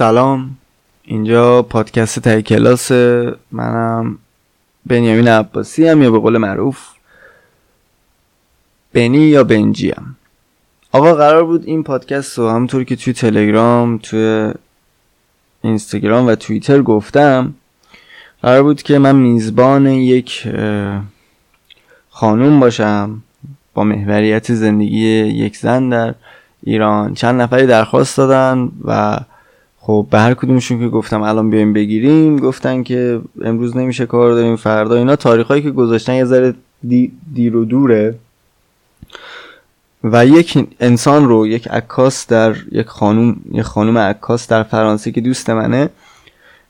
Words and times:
سلام. 0.00 0.56
اینجا 1.04 1.62
پادکست 1.62 2.18
تای 2.18 2.42
کلاس 2.42 2.92
منم 3.52 4.18
بنیامین 4.86 5.28
عباسی 5.28 5.88
هم 5.88 6.02
یا 6.02 6.10
به 6.10 6.18
قول 6.18 6.38
معروف 6.38 6.78
بنی 8.92 9.18
یا 9.18 9.44
بنجی 9.44 9.90
هم. 9.90 10.16
آقا 10.92 11.14
قرار 11.14 11.44
بود 11.44 11.64
این 11.66 11.82
پادکست 11.82 12.38
رو 12.38 12.48
همونطور 12.48 12.84
که 12.84 12.96
توی 12.96 13.12
تلگرام 13.12 13.98
توی 14.02 14.52
اینستاگرام 15.62 16.26
و 16.26 16.34
توییتر 16.34 16.82
گفتم 16.82 17.54
قرار 18.42 18.62
بود 18.62 18.82
که 18.82 18.98
من 18.98 19.16
میزبان 19.16 19.86
یک 19.86 20.48
خانوم 22.10 22.60
باشم 22.60 23.22
با 23.74 23.84
محوریت 23.84 24.54
زندگی 24.54 25.06
یک 25.18 25.56
زن 25.56 25.88
در 25.88 26.14
ایران. 26.62 27.14
چند 27.14 27.40
نفری 27.40 27.66
درخواست 27.66 28.16
دادن 28.16 28.72
و 28.84 29.20
خب 29.80 30.06
به 30.10 30.18
هر 30.18 30.34
کدومشون 30.34 30.78
که 30.78 30.88
گفتم 30.88 31.22
الان 31.22 31.50
بیایم 31.50 31.72
بگیریم 31.72 32.38
گفتن 32.38 32.82
که 32.82 33.20
امروز 33.42 33.76
نمیشه 33.76 34.06
کار 34.06 34.32
داریم 34.32 34.56
فردا 34.56 34.96
اینا 34.96 35.16
تاریخهایی 35.16 35.62
که 35.62 35.70
گذاشتن 35.70 36.14
یه 36.14 36.24
ذره 36.24 36.54
دیر 37.34 37.56
و 37.56 37.64
دوره. 37.64 38.14
و 40.04 40.26
یک 40.26 40.68
انسان 40.80 41.28
رو 41.28 41.46
یک 41.46 41.68
عکاس 41.68 42.26
در 42.26 42.56
یک 42.72 42.86
خانوم 42.86 43.36
یک 43.52 43.62
خانوم 43.62 43.98
عکاس 43.98 44.48
در 44.48 44.62
فرانسه 44.62 45.12
که 45.12 45.20
دوست 45.20 45.50
منه 45.50 45.90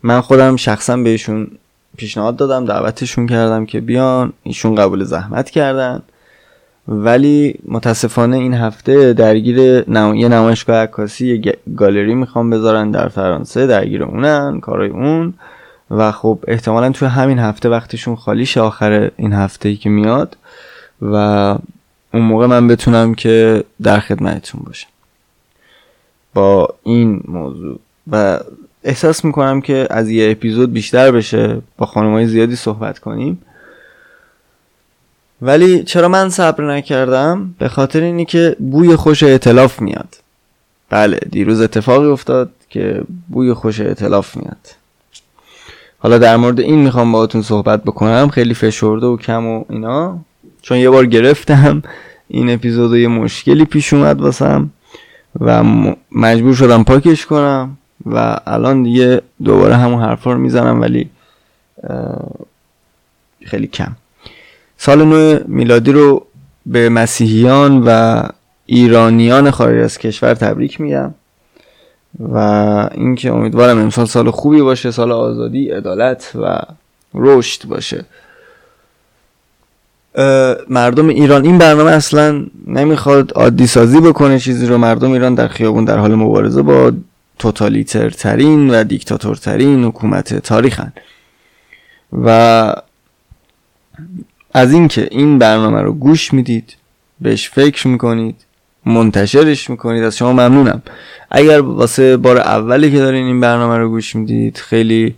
من 0.03 0.21
خودم 0.21 0.56
شخصا 0.56 0.97
بهشون 0.97 1.51
پیشنهاد 1.97 2.37
دادم 2.37 2.65
دعوتشون 2.65 3.27
کردم 3.27 3.67
که 3.67 3.81
بیان 3.81 4.33
ایشون 4.43 4.75
قبول 4.75 5.05
زحمت 5.05 5.51
کردن. 5.51 6.03
ولی 6.91 7.55
متاسفانه 7.69 8.37
این 8.37 8.55
هفته 8.55 9.13
درگیر 9.13 9.91
نم... 9.91 10.15
یه 10.15 10.29
نمایشگاه 10.29 10.77
عکاسی 10.77 11.43
یه 11.45 11.57
گالری 11.77 12.15
می‌خوام 12.15 12.51
بذارن 12.51 12.91
در 12.91 13.09
فرانسه 13.09 13.67
درگیر 13.67 14.03
اونن 14.03 14.61
کارای 14.61 14.89
اون. 14.89 15.35
و 15.91 16.13
خب 16.13 16.39
احتمالا 16.49 16.91
توی 16.91 17.09
همین 17.09 17.39
هفته 17.39 17.69
وقتشون 17.69 18.17
خالیش 18.17 18.59
آخر 18.59 19.11
این 19.17 19.33
هفته 19.33 19.69
ای 19.69 19.77
که 19.77 19.91
میاد. 19.91 20.37
و 21.03 21.15
اون 22.15 22.23
موقع 22.23 22.47
من 22.47 22.69
بتونم 22.69 23.15
که 23.15 23.65
در 23.83 24.01
خدمتتون 24.01 24.61
باشم. 24.67 24.89
با 26.35 26.75
این 26.83 27.23
موضوع. 27.29 27.79
و 28.13 28.41
احساس 28.85 29.25
می‌کنم 29.25 29.61
که 29.61 29.87
از 29.91 30.11
یه 30.11 30.31
اپیزود 30.31 30.73
بیشتر 30.73 31.11
بشه. 31.11 31.63
با 31.79 31.87
خانمای 31.87 32.27
زیادی 32.27 32.57
صحبت 32.57 32.99
کنیم. 32.99 33.43
ولی 35.43 35.85
چرا 35.85 36.09
من 36.09 36.29
صبر 36.29 36.77
نکردم؟ 36.77 37.55
به 37.59 37.69
خاطر 37.69 38.01
اینی 38.01 38.25
که 38.25 38.57
بوی 38.59 38.97
خوش 38.97 39.23
اعتلاف 39.23 39.83
میاد. 39.83 40.17
بله 40.91 41.21
دیروز 41.31 41.61
اتفاقی 41.61 42.07
افتاد 42.07 42.51
که 42.69 43.03
بوی 43.29 43.53
خوش 43.53 43.81
اعتلاف 43.81 44.37
میاد. 44.37 44.77
حالا 45.99 46.19
در 46.19 46.37
مورد 46.37 46.61
این 46.61 46.79
می‌خوام 46.79 47.13
باهاتون 47.13 47.43
صحبت 47.43 47.85
بکنم. 47.85 48.29
خیلی 48.29 48.55
فشرده 48.55 49.06
و 49.06 49.17
کم 49.17 49.47
و 49.47 49.65
اینا. 49.69 50.19
چون 50.62 50.79
یه 50.79 50.91
بار 50.91 51.06
گرفتم 51.06 51.83
این 52.29 52.50
اپیزود 52.50 52.97
یه 52.97 53.09
مشکلی 53.09 53.65
پیش 53.65 53.93
اومد 53.93 54.21
واسم 54.21 54.71
و 55.41 55.65
مجبور 56.12 56.55
شدم 56.55 56.84
پاکش 56.84 57.27
کنم 57.27 57.77
و 58.06 58.41
الان 58.47 58.83
دیگه 58.83 59.23
دوباره 59.45 59.77
همون 59.77 60.03
حرفا 60.03 60.33
رو 60.33 60.39
می‌زنم 60.39 60.81
ولی 60.81 61.11
خیلی 63.45 63.67
کم. 63.67 63.93
سال 64.83 65.05
نو 65.05 65.39
میلادی 65.47 65.93
رو 65.93 66.27
به 66.67 66.89
مسیحیان 66.89 67.83
و 67.87 68.23
ایرانیان 68.67 69.51
خارج 69.51 69.85
از 69.85 69.99
کشور 69.99 70.35
تبریک 70.35 70.81
میگم 70.81 71.15
و 72.21 72.37
اینکه 72.95 73.33
امیدوارم 73.33 73.79
امسال 73.79 74.07
سال 74.07 74.31
خوبی 74.31 74.63
باشه 74.63 74.91
سال 74.91 75.13
آزادی 75.13 75.71
عدالت 75.71 76.33
و 76.35 76.61
رشد 77.15 77.69
باشه. 77.69 78.05
مردم 80.69 81.09
ایران 81.09 81.45
این 81.45 81.59
برنامه 81.59 81.91
اصلا 81.91 82.47
نمی‌خواد 82.67 83.33
عادی 83.33 83.67
سازی 83.67 84.01
بکنه 84.01 84.39
چیزی 84.39 84.67
رو. 84.67 84.79
مردم 84.79 85.12
ایران 85.12 85.35
در 85.35 85.49
خیابون 85.49 85.85
در 85.85 85.99
حال 85.99 86.15
مبارزه 86.15 86.62
با 86.62 86.93
توتالیتر 87.39 88.11
ترین 88.11 88.71
و 88.71 88.85
دیکتاتور 88.85 89.37
ترین 89.37 89.85
حکومت 89.85 90.35
تاریخن. 90.35 90.93
و 92.25 92.75
از 94.53 94.72
اینکه 94.72 95.09
این 95.11 95.38
برنامه 95.38 95.81
رو 95.83 95.93
گوش 95.93 96.33
می‌دید 96.34 96.77
بهش 97.21 97.50
فکر 97.50 97.88
می‌کنید 97.88 98.37
منتشرش 98.87 99.71
می‌کنید 99.71 100.05
از 100.05 100.16
شما 100.16 100.33
ممنونم. 100.33 100.83
اگر 101.31 101.61
واسه 101.61 102.16
بار 102.16 102.38
اولی 102.38 102.91
که 102.91 102.99
دارین 102.99 103.27
این 103.27 103.41
برنامه 103.41 103.77
رو 103.77 103.88
گوش 103.88 104.16
می‌دید 104.16 104.56
خیلی 104.56 105.15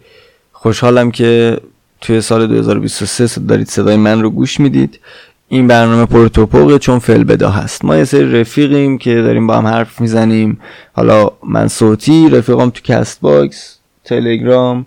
خوشحالم 0.52 1.10
که 1.10 1.58
توی 2.00 2.20
سال 2.20 2.46
2023 2.46 3.40
دارید 3.40 3.68
صدای 3.68 3.96
من 3.96 4.22
رو 4.22 4.30
گوش 4.30 4.60
می‌دید. 4.60 5.00
این 5.48 5.66
برنامه 5.66 6.06
پر 6.06 6.30
تپقه 6.30 6.78
چون 6.78 6.98
فی‌البداهه 6.98 7.50
است. 7.50 7.84
ما 7.84 7.96
یه 7.96 8.04
سری 8.04 8.40
رفیقیم 8.40 8.98
که 8.98 9.14
داریم 9.14 9.46
با 9.46 9.56
هم 9.56 9.66
حرف 9.66 10.00
می‌زنیم. 10.00 10.60
حالا 10.92 11.30
من 11.46 11.68
صوتی 11.68 12.28
رفیقام 12.28 12.70
تو 12.70 12.80
CastBox 12.84 13.78
تلگرام 14.04 14.86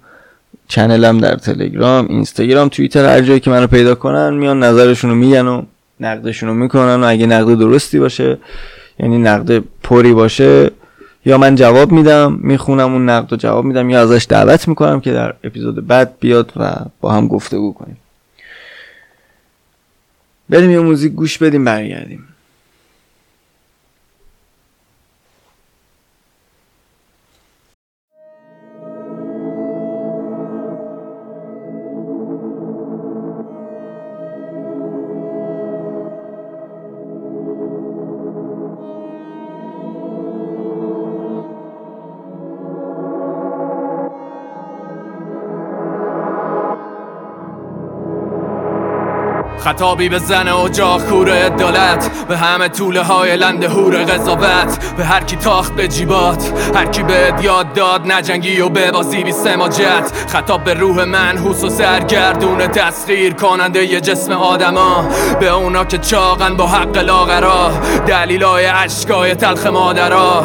چنلم 0.67 1.17
در 1.17 1.35
تلگرام 1.35 2.07
اینستاگرام 2.09 2.69
توییتر 2.69 3.05
هر 3.05 3.21
جایی 3.21 3.39
که 3.39 3.49
منو 3.49 3.67
پیدا 3.67 3.95
کنن 3.95 4.33
میان 4.33 4.63
نظرشون 4.63 5.09
رو 5.09 5.15
میگن 5.15 5.47
و 5.47 5.61
نقدشون 5.99 6.49
رو 6.49 6.55
می‌کنن 6.55 7.03
و 7.03 7.05
اگه 7.07 7.25
نقد 7.25 7.57
درستی 7.59 7.99
باشه 7.99 8.37
یعنی 8.99 9.17
نقد 9.17 9.63
پری 9.83 10.13
باشه 10.13 10.71
یا 11.25 11.37
من 11.37 11.55
جواب 11.55 11.91
میدم 11.91 12.39
می‌خونم 12.41 12.93
اون 12.93 13.09
نقد 13.09 13.33
و 13.33 13.35
جواب 13.35 13.65
میدم 13.65 13.89
یا 13.89 14.01
ازش 14.01 14.25
دعوت 14.29 14.67
می‌کنم 14.67 15.01
که 15.01 15.11
در 15.11 15.33
اپیزود 15.43 15.87
بعد 15.87 16.13
بیاد 16.19 16.53
و 16.55 16.75
با 17.01 17.11
هم 17.11 17.27
گفتگو 17.27 17.73
کنیم. 17.73 17.97
بریم 20.49 20.71
یه 20.71 20.79
موزیک 20.79 21.13
گوش 21.13 21.37
بدیم 21.37 21.65
برگردیم. 21.65 22.27
خطابی 49.65 50.09
به 50.09 50.19
زن 50.19 50.47
و 50.47 50.69
کور 50.99 51.29
عدالت 51.29 52.25
به 52.27 52.37
همه 52.37 52.67
طوله 52.67 53.01
های 53.01 53.37
لند 53.37 53.63
هور 53.63 53.97
قضاوت 53.97 54.95
به 54.97 55.05
هر 55.05 55.23
کی 55.23 55.35
تاخت 55.35 55.75
به 55.75 55.87
جیبات 55.87 56.53
هر 56.75 56.85
کی 56.85 57.03
به 57.03 57.33
یاد 57.41 57.73
داد 57.73 58.11
نجنگی 58.11 58.61
و 58.61 58.69
به 58.69 58.91
بازی 58.91 59.23
بی 59.23 59.31
سماجت. 59.31 60.11
خطاب 60.27 60.63
به 60.63 60.73
روح 60.73 61.03
من 61.03 61.37
حوس 61.37 61.63
و 61.63 61.69
سرگردون 61.69 62.67
تسخیر 62.67 63.33
کننده 63.33 63.85
ی 63.85 64.01
جسم 64.01 64.31
آدما. 64.31 65.05
به 65.39 65.49
اونا 65.49 65.85
که 65.85 65.97
چاقن 65.97 66.55
با 66.57 66.67
حق 66.67 66.97
لاغرا 66.97 67.71
دلیلای 68.07 68.65
عشقای 68.65 69.35
تلخ 69.35 69.65
مادرا. 69.65 70.43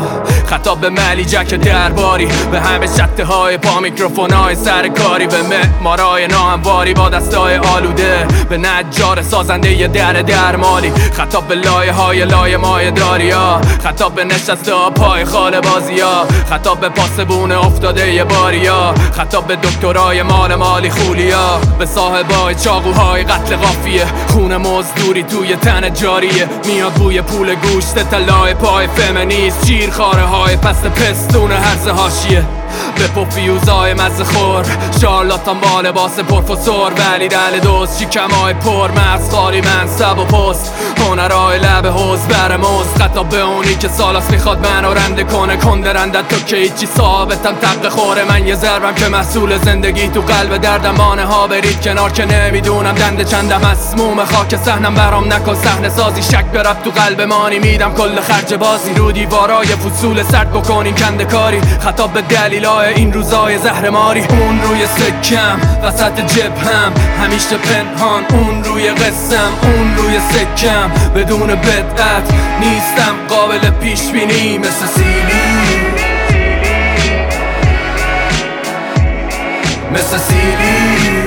خطاب 0.50 0.80
به 0.80 0.90
ملی 0.90 1.24
جک 1.24 1.54
درباری 1.54 2.28
به 2.52 2.60
همه 2.60 2.86
شته 2.86 3.24
های 3.24 3.58
پا 3.58 3.80
میکروفون 3.80 4.30
های 4.30 4.54
سرکاری 4.54 5.26
به 5.26 5.42
معمارای 5.42 6.26
ناهمواری 6.26 6.94
با 6.94 7.08
دستای 7.08 7.56
آلوده 7.56 8.26
به 8.48 8.56
نجار 8.58 9.22
سازنده 9.22 9.86
در 9.86 10.12
درمالی 10.12 10.90
خطاب 10.90 11.48
به 11.48 11.54
لایه 11.54 11.92
های 11.92 12.24
لایه 12.24 12.56
مای 12.56 12.90
داریا 12.90 13.60
خطاب 13.84 14.14
به 14.14 14.24
نشسته 14.24 14.74
ها 14.74 14.90
پای 14.90 15.24
خال 15.24 15.60
بازیا 15.60 16.26
خطاب 16.50 16.80
به 16.80 16.88
پاسبون 16.88 17.52
افتاده 17.52 18.12
یه 18.12 18.24
باریا 18.24 18.94
خطاب 19.16 19.46
به 19.46 19.56
دکترای 19.56 20.22
مال 20.22 20.54
مالی 20.54 20.90
خولیا 20.90 21.60
به 21.78 21.86
صاحبای 21.86 22.54
چاقوهای 22.54 23.24
قتل 23.24 23.56
قافیه 23.56 24.06
خون 24.28 24.56
مزدوری 24.56 25.22
توی 25.22 25.56
تن 25.56 25.92
جاریه 25.94 26.48
میاد 26.66 26.92
بوی 26.92 27.22
پول 27.22 27.54
گوشت 27.54 27.94
طلای 27.94 28.54
پای 28.54 28.86
فمنیست 28.86 29.66
چیر 29.66 29.90
خاره 29.90 30.39
های 30.40 30.56
پست 30.56 30.86
پستون 30.86 31.52
هرز 31.52 31.88
هاشیه 31.88 32.59
به 32.96 33.06
پوفیوزای 33.06 33.94
مزه 33.94 34.24
خور. 34.24 34.66
شارلاتان 35.00 35.60
با 35.60 35.80
لباس 35.80 36.18
پروفسور 36.18 36.92
ولی 36.92 37.28
دل 37.28 37.58
دوست 37.62 37.98
چی 37.98 38.06
کمای 38.06 38.54
پر. 38.54 38.90
مرز 38.90 39.30
خاری 39.30 39.60
منصب 39.60 40.18
و 40.18 40.24
پست. 40.24 40.74
هنرهای 40.98 41.58
لب 41.58 41.86
حوز 41.86 42.20
بر 42.20 42.56
موز 42.56 42.86
خطاب 42.98 43.28
به 43.28 43.40
اونی 43.40 43.74
که 43.74 43.88
سالاس 43.88 44.30
می‌خواد 44.30 44.66
منو 44.66 44.94
رنده 44.94 45.24
کنه. 45.24 45.56
کندرنده 45.56 46.22
تو 46.22 46.36
که 46.36 46.56
هیچی 46.56 46.86
ثابتم 46.86 47.54
تق 47.54 47.88
خوره. 47.88 48.24
من 48.24 48.46
یه 48.46 48.54
ضربم 48.54 48.94
که 48.94 49.08
مسئول 49.08 49.58
زندگی 49.58 50.08
تو 50.08 50.20
قلب 50.20 50.56
دردم. 50.56 50.90
مانه 50.90 51.24
ها 51.24 51.46
برید 51.46 51.80
کنار 51.80 52.12
که 52.12 52.24
نمی‌دونم. 52.24 52.94
دنده 52.94 53.24
چندم 53.24 53.60
مسموم 53.60 54.24
خاک 54.24 54.56
سهنم 54.56 54.94
برام 54.94 55.32
نکن. 55.32 55.54
صحنه 55.54 55.88
سازی 55.88 56.22
شک 56.22 56.44
برب 56.44 56.82
تو 56.82 56.90
قلب 56.90 57.20
مانی. 57.20 57.58
میدم 57.58 57.94
کل 57.94 58.20
خرج 58.20 58.54
بازی. 58.54 58.94
رو 58.94 59.12
دیوارای 59.12 59.66
فصول 59.66 60.22
سرد 60.22 60.52
بکنیم 60.52 60.94
کنده 60.94 61.24
کاری. 61.24 61.60
خطاب 61.60 62.12
به 62.12 62.20
دلیل 62.20 62.66
لای 62.70 62.94
این 62.94 63.12
روزای 63.12 63.58
زهر 63.58 63.90
ماری 63.90 64.20
اون 64.20 64.62
روی 64.62 64.86
سکم 64.86 65.60
وسط 65.82 66.20
جبهم. 66.20 66.92
همیشه 67.22 67.56
پنهان 67.56 68.24
اون 68.24 68.64
روی 68.64 68.90
قسم. 68.90 69.52
اون 69.62 69.96
روی 69.96 70.20
سکم 70.20 70.90
بدون 71.14 71.46
بدعت 71.46 72.32
نیستم 72.60 73.14
قابل 73.28 73.70
پیش 73.70 74.00
بینی 74.10 74.58
مثل 74.58 74.86
سیلی. 74.86 75.40
مثل 79.92 80.18
سیلی. 80.18 81.19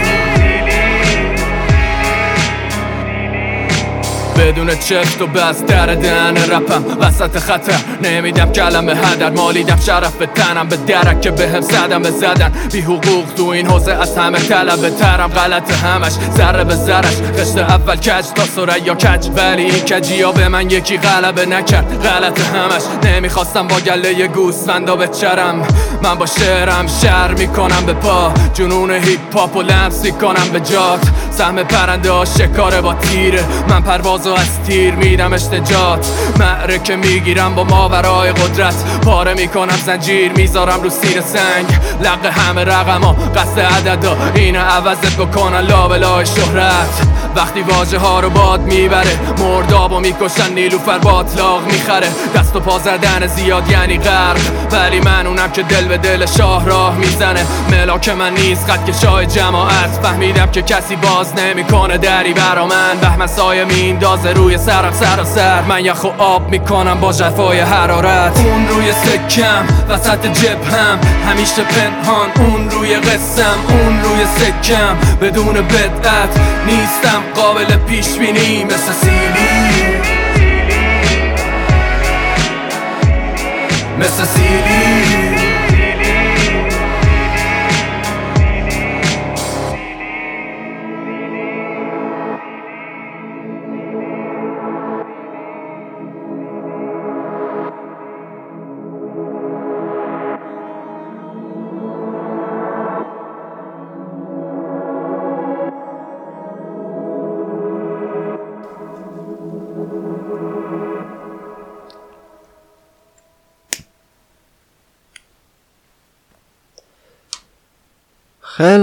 بدون 4.38 4.76
چفت 4.76 5.22
و 5.22 5.28
بس 5.28 5.64
در 5.64 5.86
دهن 5.86 6.38
رپم. 6.38 6.84
وسط 7.00 7.40
خطر 7.40 7.80
نمیدم 8.04 8.52
کلمه 8.52 8.96
هدر. 8.96 9.30
مالیدم 9.30 9.80
شرف 9.80 10.16
به 10.16 10.26
تنم 10.26 10.68
به 10.68 10.78
درک 10.78 11.22
که 11.22 11.32
به 11.32 11.50
هم 11.50 11.62
زدم 11.62 12.04
زدن. 12.04 12.52
بی 12.72 12.82
حقوق 12.82 13.26
تو 13.38 13.48
این 13.48 13.68
حوزه 13.68 13.94
از 13.94 14.18
همه 14.18 14.40
طلب 14.40 14.90
ترم. 14.90 15.28
غلط 15.28 15.72
همش 15.72 16.12
ذره 16.38 16.64
به 16.64 16.76
ذرش. 16.76 17.16
قشت 17.40 17.58
اول 17.58 17.96
کج 17.96 18.26
تا 18.36 18.78
یا 18.78 18.96
کج. 18.96 19.28
ولی 19.36 19.64
این 19.64 19.86
کجی 19.86 20.22
ها 20.22 20.32
به 20.32 20.48
من 20.48 20.70
یکی 20.70 20.98
غلبه 20.98 21.46
نکرد. 21.46 22.04
غلط 22.04 22.40
همش 22.40 22.82
نمی‌خواستم 23.04 23.68
با 23.68 23.80
گله 23.80 24.28
گوسفندا 24.28 24.96
بچرم. 24.96 25.68
من 26.04 26.16
با 26.16 26.26
شعرم 26.26 26.88
شر 26.88 27.34
می‌کنم 27.34 27.86
به 27.86 27.94
پا. 27.94 28.34
جنون 28.54 28.92
هیپ 28.92 29.38
هاپ 29.38 29.56
و 29.56 29.62
لمسی 29.62 30.12
کنم 30.12 30.50
به 30.54 30.60
جات. 30.60 31.00
سهم 31.32 31.64
پرنده 31.64 32.12
ها 32.12 32.26
شکاره 32.26 32.82
با 32.82 32.94
تیره. 32.94 33.44
من 33.70 33.82
پرواز 33.82 34.23
از 34.31 34.64
تیر 34.68 34.96
میدم 34.96 35.34
اشتجات 35.34 36.08
معرکه 36.40 36.96
می‌گیرم 36.96 37.56
با 37.56 37.64
ماورای 37.64 38.31
قدرت. 38.31 38.75
پاره 39.06 39.34
می‌کنم 39.34 39.78
زنجیر 39.86 40.31
می‌ذارم 40.31 40.84
رو 40.84 40.90
سیر 40.90 41.22
سنگ. 41.22 41.66
لق 42.02 42.25
همه 42.25 42.64
رقم 42.64 43.02
ها 43.02 43.14
قصد 43.14 43.60
عدد 43.60 44.06
ها 44.06 44.18
این 44.36 44.56
عوضت 44.56 45.18
بکنن 45.18 45.60
لابلای 45.60 46.25
شهرت. 46.25 47.08
وقتی 47.36 47.62
واجه 47.62 47.98
ها 47.98 48.20
رو 48.20 48.30
باد 48.30 48.62
می‌بره 48.62 49.20
و 49.92 50.00
می‌کشن 50.00 50.54
نیلوفر 50.54 50.98
باطلاق 50.98 51.66
می‌خره. 51.66 52.08
دست 52.36 52.56
و 52.56 52.60
پا 52.60 52.80
زدن 52.80 53.28
زیاد 53.28 53.72
یعنی 53.72 53.98
غرق. 53.98 54.40
ولی 54.72 55.00
من 55.00 55.28
اونم 55.28 55.52
که 55.52 55.64
دل 55.64 55.86
به 55.86 55.98
دل 55.98 56.25
شاه 56.25 56.66
راه 56.66 56.96
می‌زنه. 56.96 57.46
ملاک 57.72 58.10
من 58.10 58.34
نیست 58.34 58.70
قد 58.70 58.86
که 58.86 58.92
شاه 58.92 59.25
جماعت. 59.25 60.00
فهمیدم 60.04 60.46
که 60.46 60.62
کسی 60.62 60.96
باز 60.96 61.36
نمی‌کنه. 61.36 61.98
دری 61.98 62.34
برا 62.34 62.66
من 62.66 62.98
بهم 63.02 63.28
سایه 63.28 63.66
روی 64.19 64.57
سرم 64.57 64.92
سر 64.92 65.24
سر. 65.24 65.62
من 65.62 65.86
یخ 65.86 66.04
و 66.04 66.07
آب 66.18 66.50
می‌کنم 66.50 67.00
با 67.00 67.13
جفای 67.13 67.60
حرارت. 67.60 68.38
اون 68.38 68.68
روی 68.68 68.92
سکم 68.92 69.65
وسط 69.89 70.25
جبهم. 70.27 71.00
همیشه 71.30 71.63
پنهان 71.63 72.30
اون 72.36 72.69
روی 72.69 72.95
قسم. 72.95 73.57
اون 73.69 74.01
روی 74.04 74.25
سکم 74.25 74.95
بدون 75.21 75.54
بدعت 75.54 76.39
نیستم. 76.65 77.24
قابل 77.36 77.77
پیش 77.88 78.07
بینی 78.07 78.63
مثل 78.63 78.92
سیلی. 79.01 79.83
مثل 84.00 84.25
سیلی. 84.25 85.23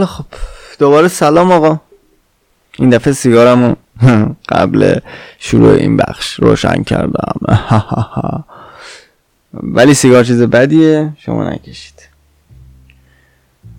خیلی 0.01 0.13
خب 0.13 0.25
دوباره 0.79 1.09
سلام 1.09 1.53
آقا. 1.53 1.81
این 2.79 2.91
دفعه 2.91 3.13
سیگارمو 3.13 3.75
قبل 4.53 4.99
شروع 5.39 5.73
این 5.73 5.97
بخش 5.97 6.35
روشن 6.35 6.83
کردم. 6.83 7.35
ولی 9.53 9.95
سیگار 9.95 10.25
چیز 10.25 10.43
بدیه 10.43 11.13
شما 11.19 11.51
نکشید. 11.51 11.95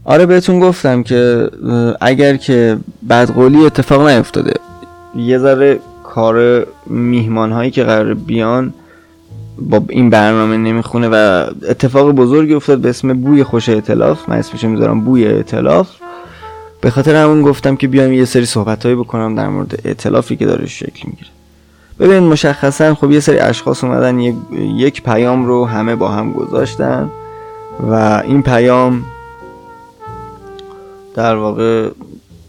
آره 0.03 0.25
بهتون 0.25 0.59
گفتم 0.59 1.03
که 1.03 1.49
اگر 2.01 2.37
که 2.37 2.77
بدقولی 3.09 3.65
اتفاق 3.65 4.07
نیفتاده 4.07 4.53
یه 5.15 5.37
ذره 5.37 5.79
کار 6.03 6.67
میهمان 6.85 7.51
هایی 7.51 7.71
که 7.71 7.83
قرار 7.83 8.13
بیان 8.13 8.73
با 9.59 9.83
این 9.89 10.09
برنامه 10.09 10.57
نمی‌خونه 10.57 11.09
و 11.09 11.45
اتفاق 11.69 12.11
بزرگی 12.11 12.53
افتاد 12.53 12.79
به 12.79 12.89
اسم 12.89 13.21
بوی 13.21 13.43
خوش 13.43 13.69
اعتلاف 13.69 14.29
من 14.29 14.37
اسمش 14.37 14.63
می‌ذارم 14.63 15.01
بوی 15.01 15.25
اعتلاف 15.27 15.89
به 16.81 16.89
خاطر 16.89 17.15
همون 17.15 17.41
گفتم 17.41 17.75
که 17.75 17.87
بیایم 17.87 18.13
یه 18.13 18.25
سری 18.25 18.45
صحبتهایی 18.45 18.95
بکنم 18.95 19.35
در 19.35 19.47
مورد 19.47 19.79
اعتلافی 19.87 20.35
که 20.35 20.45
داره 20.45 20.67
شکل 20.67 21.09
می‌گیره. 21.09 21.29
ببین 21.99 22.23
مشخصا 22.23 22.95
خب 22.95 23.11
یه 23.11 23.19
سری 23.19 23.39
اشخاص 23.39 23.83
اومدن 23.83 24.19
یک, 24.19 24.35
یک 24.75 25.03
پیام 25.03 25.45
رو 25.45 25.65
همه 25.65 25.95
با 25.95 26.09
هم 26.09 26.33
گذاشتن 26.33 27.11
و 27.79 27.93
این 28.25 28.43
پیام 28.43 29.05
در 31.15 31.35
واقع 31.35 31.89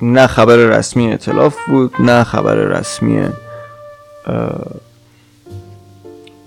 نه 0.03 0.27
خبر 0.27 0.57
رسمی 0.57 1.07
اعتلاف 1.07 1.57
بود 1.69 1.95
نه 1.99 2.25
خبر 2.25 2.55
رسمی 2.55 3.21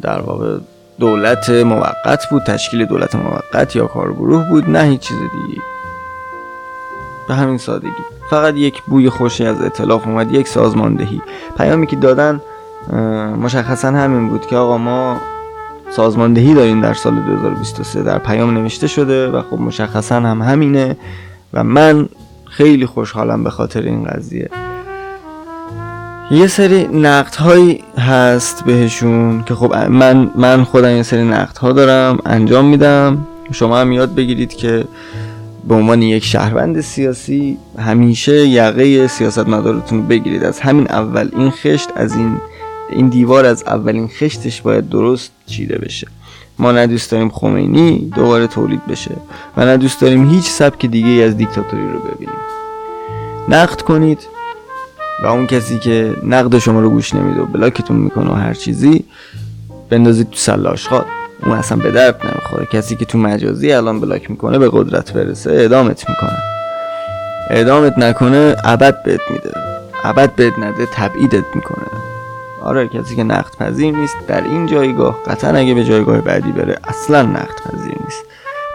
در 0.01 0.19
واقع 0.19 0.57
دولت 0.99 1.49
موقت 1.49 2.29
بود 2.29 2.43
تشکیل 2.43 2.85
دولت 2.85 3.15
موقت 3.15 3.75
یا 3.75 3.87
کارگروه 3.87 4.49
بود 4.49 4.69
نه 4.69 4.83
هیچ 4.83 5.01
چیز 5.01 5.17
دیگه 5.17 5.61
به 7.27 7.35
همین 7.35 7.57
سادگی. 7.57 7.89
فقط 8.29 8.55
یک 8.55 8.81
بوی 8.81 9.09
خوشی 9.09 9.45
از 9.45 9.61
اطلاف 9.61 10.07
اومد 10.07 10.31
یک 10.31 10.47
سازماندهی. 10.47 11.21
پیامی 11.57 11.87
که 11.87 11.95
دادن 11.95 12.41
مشخصا 13.41 13.87
همین 13.87 14.29
بود 14.29 14.47
که 14.47 14.55
آقا 14.55 14.77
ما 14.77 15.17
سازماندهی 15.89 16.53
داریم 16.53 16.81
در 16.81 16.93
سال 16.93 17.15
2023 17.15 18.03
در 18.03 18.17
پیام 18.17 18.57
نوشته 18.57 18.87
شده 18.87 19.31
و 19.31 19.41
خب 19.41 19.59
مشخصا 19.59 20.15
هم 20.15 20.41
همینه 20.41 20.97
و 21.53 21.63
من 21.63 22.09
خیلی 22.45 22.85
خوشحالم 22.85 23.43
به 23.43 23.49
خاطر 23.49 23.81
این 23.81 24.03
قضیه. 24.03 24.49
یه 26.31 26.47
سری 26.47 26.87
نقد 26.87 27.35
هایی 27.35 27.83
هست 27.97 28.65
بهشون 28.65 29.43
که 29.43 29.55
خب 29.55 29.75
من 29.75 30.31
من 30.35 30.63
خودم 30.63 30.89
یه 30.89 31.03
سری 31.03 31.23
نقد 31.23 31.57
ها 31.57 31.71
دارم 31.71 32.17
انجام 32.25 32.65
میدم. 32.65 33.27
شما 33.51 33.77
هم 33.77 33.91
یاد 33.91 34.15
بگیرید 34.15 34.53
که 34.53 34.85
به 35.67 35.75
عنوان 35.75 36.01
یک 36.01 36.23
شهروند 36.23 36.81
سیاسی 36.81 37.57
همیشه 37.79 38.47
یقه 38.47 39.07
سیاست 39.07 39.47
مدارتون 39.47 40.07
بگیرید. 40.07 40.43
از 40.43 40.59
همین 40.59 40.91
اول 40.91 41.29
این 41.37 41.51
خشت 41.51 41.89
از 41.95 42.15
این 42.15 42.37
این 42.89 43.09
دیوار 43.09 43.45
از 43.45 43.63
اولین 43.63 44.07
خشتش 44.07 44.61
باید 44.61 44.89
درست 44.89 45.31
چیده 45.45 45.77
بشه. 45.77 46.07
ما 46.59 46.71
نه 46.71 46.87
دوست 46.87 47.11
داریم 47.11 47.29
خمینی 47.29 48.11
دوباره 48.15 48.47
تولید 48.47 48.85
بشه 48.85 49.11
و 49.57 49.65
نه 49.65 49.77
دوست 49.77 50.01
داریم 50.01 50.29
هیچ 50.29 50.49
سبک 50.49 50.85
دیگه 50.85 51.23
از 51.23 51.37
دیکتاتوری 51.37 51.91
رو 51.91 51.99
ببینیم. 51.99 52.39
نقد 53.49 53.81
کنید 53.81 54.19
و 55.23 55.27
اون 55.27 55.47
کسی 55.47 55.79
که 55.79 56.15
نقد 56.23 56.57
شما 56.57 56.79
رو 56.79 56.89
گوش 56.89 57.13
نمیده 57.13 57.41
و 57.41 57.45
بلاکتون 57.45 57.97
می‌کنه 57.97 58.31
و 58.31 58.33
هر 58.33 58.53
چیزی 58.53 59.03
بندازید 59.89 60.29
تو 60.29 60.37
سلاش. 60.37 60.87
خواد 60.87 61.05
اون 61.43 61.57
اصلا 61.57 61.77
به 61.77 61.91
درد 61.91 62.21
نمی‌خوره. 62.23 62.65
کسی 62.65 62.95
که 62.95 63.05
تو 63.05 63.17
مجازی 63.17 63.71
الان 63.71 64.01
بلاک 64.01 64.31
می‌کنه 64.31 64.59
به 64.59 64.69
قدرت 64.71 65.13
برسه 65.13 65.51
اعدامت 65.51 66.09
می‌کنه. 66.09 66.37
اعدامت 67.49 67.97
نکنه 67.97 68.55
ابد 68.63 69.03
بهت 69.03 69.21
میده. 69.29 69.51
ابد 70.03 70.35
بهت 70.35 70.59
نده 70.59 70.85
تبعیدت 70.85 71.45
می‌کنه. 71.55 71.87
آره 72.63 72.87
کسی 72.87 73.15
که 73.15 73.23
نقد 73.23 73.55
پذیر 73.59 73.95
نیست 73.95 74.15
در 74.27 74.43
این 74.43 74.65
جایگاه 74.65 75.23
قطعا 75.27 75.51
اگه 75.51 75.73
به 75.73 75.83
جایگاه 75.83 76.21
بعدی 76.21 76.51
بره 76.51 76.79
اصلا 76.87 77.21
نقد 77.21 77.55
پذیر 77.65 77.95
نیست. 78.05 78.23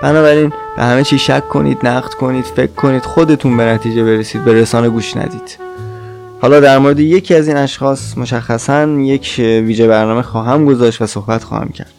بنابراین 0.02 0.52
به 0.76 0.82
همه 0.82 1.04
چی 1.04 1.18
شک 1.18 1.48
کنید 1.48 1.86
نقد 1.86 2.14
کنید 2.14 2.44
فکر 2.44 2.72
کنید 2.72 3.02
خودتون 3.02 3.56
به 3.56 3.62
نتیجه 3.62 4.04
برسید 4.04 4.44
به 4.44 4.52
رسانه 4.52 4.88
گوش 4.88 5.16
ندید. 5.16 5.58
حالا 6.42 6.60
در 6.60 6.78
مورد 6.78 7.00
یکی 7.00 7.34
از 7.34 7.48
این 7.48 7.56
اشخاص 7.56 8.18
مشخصا 8.18 8.86
یک 8.86 9.34
ویژه 9.38 9.88
برنامه 9.88 10.22
خواهم 10.22 10.64
گذاشت 10.64 11.02
و 11.02 11.06
صحبت 11.06 11.44
خواهم 11.44 11.68
کرد. 11.68 11.92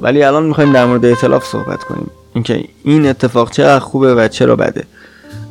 ولی 0.00 0.22
الان 0.22 0.46
می‌خوایم 0.46 0.72
در 0.72 0.86
مورد 0.86 1.04
اعتلاف 1.04 1.46
صحبت 1.46 1.84
کنیم. 1.84 2.10
اینکه 2.34 2.64
این 2.84 3.06
اتفاق 3.06 3.50
چقدر 3.50 3.78
خوبه 3.78 4.14
و 4.14 4.28
چرا 4.28 4.56
بده. 4.56 4.84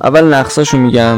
اول 0.03 0.33
نقصاشو 0.33 0.77
میگم. 0.77 1.17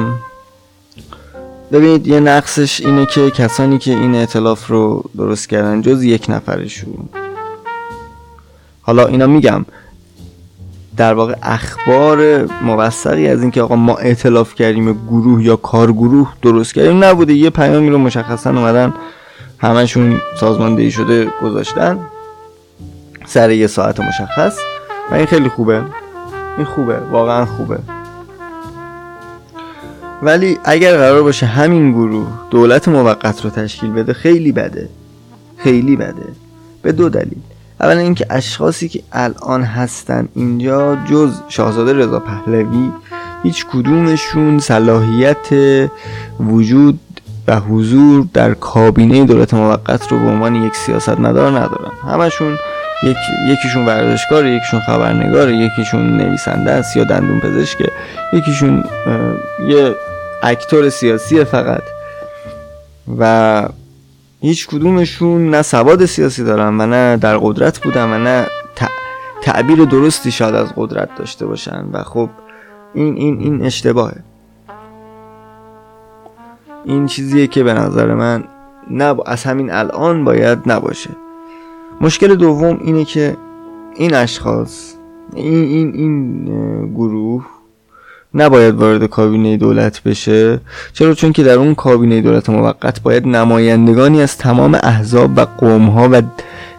ببینید 1.72 2.08
یه 2.08 2.20
نقصش 2.20 2.82
اینه 2.82 3.06
که 3.06 3.32
کسانی 3.32 3.78
که 3.78 3.92
این 3.92 4.16
اعتلاف 4.16 4.68
رو 4.68 5.04
درست 5.18 5.50
کردن 5.50 5.82
جز 5.82 6.04
یک 6.04 6.26
نفرشون. 6.30 7.10
حالا 8.82 9.06
اینا 9.06 9.28
میگم. 9.28 9.66
در 10.98 11.14
واقع 11.14 11.36
اخبار 11.44 12.46
موثقی 12.62 13.28
از 13.28 13.42
اینکه 13.42 13.62
آقا 13.62 13.76
ما 13.76 13.96
اعتلاف 13.98 14.56
کردیم 14.56 14.94
گروه 14.94 15.44
یا 15.44 15.56
کارگروه 15.56 16.34
درست 16.42 16.74
کردیم 16.74 17.04
نبوده. 17.04 17.34
یه 17.34 17.50
پیامی 17.50 17.90
رو 17.90 17.98
مشخصا 17.98 18.50
اومدن 18.50 18.94
همشون 19.58 20.22
سازماندهی 20.40 20.92
شده 20.92 21.28
گذاشتن. 21.42 22.00
سر 23.26 23.52
یه 23.52 23.68
ساعت 23.68 24.00
مشخص. 24.00 24.58
و 25.12 25.16
این 25.16 25.26
خیلی 25.26 25.50
خوبه. 25.50 25.84
این 26.58 26.66
خوبه. 26.66 26.98
واقعا 27.00 27.46
خوبه. 27.46 27.80
ولی 30.22 30.60
اگر 30.64 30.98
قرار 30.98 31.24
باشه 31.24 31.46
همین 31.46 31.92
گروه 31.92 32.28
دولت 32.50 32.88
موقت 32.88 33.42
رو 33.42 33.50
تشکیل 33.50 33.92
بده 33.92 34.14
خیلی 34.14 34.52
بده. 34.52 34.90
خیلی 35.58 35.96
بده. 35.96 36.28
به 36.82 36.92
دو 36.92 37.10
دلیل. 37.10 37.38
اولا 37.80 38.00
اینکه 38.00 38.26
اشخاصی 38.30 38.90
که 38.90 39.04
الان 39.12 39.64
هستن 39.64 40.28
اینجا 40.36 40.96
جز 40.96 41.34
شاهزاده 41.50 41.94
رضا 41.94 42.20
پهلوی 42.20 42.92
هیچ 43.44 43.66
کدومشون 43.66 44.60
صلاحیت 44.60 45.48
وجود 46.40 47.00
و 47.48 47.60
حضور 47.60 48.28
در 48.34 48.54
کابینه 48.54 49.26
دولت 49.26 49.54
موقت 49.54 50.12
رو 50.12 50.20
به 50.20 50.26
عنوان 50.26 50.56
یک 50.56 50.76
سیاست 50.76 51.20
مدار 51.20 51.52
ندارن. 51.52 51.92
همشون 52.04 52.58
یک، 53.06 53.18
یکیشون 53.48 53.86
ورزشکار 53.86 54.46
یکیشون 54.46 54.80
خبرنگار 54.80 55.50
یکیشون 55.50 56.18
نویسنده 56.18 56.72
است 56.72 56.98
یا 56.98 57.04
دندون 57.04 57.40
پزشکه 57.40 57.92
یکیشون 58.34 58.84
یه 59.68 59.96
اکتور 60.44 60.90
سیاسی 60.90 61.44
فقط. 61.44 61.84
و 63.20 63.64
هیچ 64.42 64.68
کدومشون 64.68 65.50
نه 65.50 65.62
سواد 65.62 66.06
سیاسی 66.06 66.44
دارن 66.44 66.82
و 66.82 66.86
نه 66.86 67.18
در 67.18 67.38
قدرت 67.38 67.80
بودن 67.80 68.10
و 68.10 68.18
نه 68.18 68.48
تعبیر 69.42 69.86
درستی 69.86 70.32
شاید 70.32 70.56
از 70.56 70.68
قدرت 70.76 71.10
داشته 71.18 71.46
باشن. 71.46 71.86
و 71.92 72.04
خب 72.04 72.30
این 72.94 73.16
این 73.16 73.40
این 73.40 73.66
اشتباهه. 73.66 74.24
این 76.86 77.08
چیزیه 77.08 77.48
که 77.48 77.64
به 77.64 77.74
نظر 77.74 78.14
من 78.14 78.44
نه 78.90 79.16
از 79.26 79.44
همین 79.44 79.72
الان 79.72 80.24
باید 80.24 80.60
نباشه. 80.66 81.10
مشکل 82.02 82.36
دوم 82.36 82.80
اینه 82.84 83.06
که 83.06 83.38
این 83.96 84.14
اشخاص 84.14 84.94
این 85.34 85.64
این 85.64 85.94
این 85.94 86.94
گروه 86.94 87.46
نباید 88.34 88.76
وارد 88.76 89.06
کابینه 89.06 89.58
دولت 89.58 90.04
بشه 90.04 90.60
چرا؟ 90.94 91.14
چون 91.14 91.32
که 91.32 91.44
در 91.44 91.54
اون 91.54 91.76
کابینه 91.76 92.22
دولت 92.22 92.50
موقت 92.50 93.02
باید 93.02 93.28
نمایندگانی 93.28 94.22
از 94.22 94.38
تمام 94.38 94.80
احزاب 94.84 95.38
و 95.38 95.46
قومها 95.46 96.10
و 96.12 96.22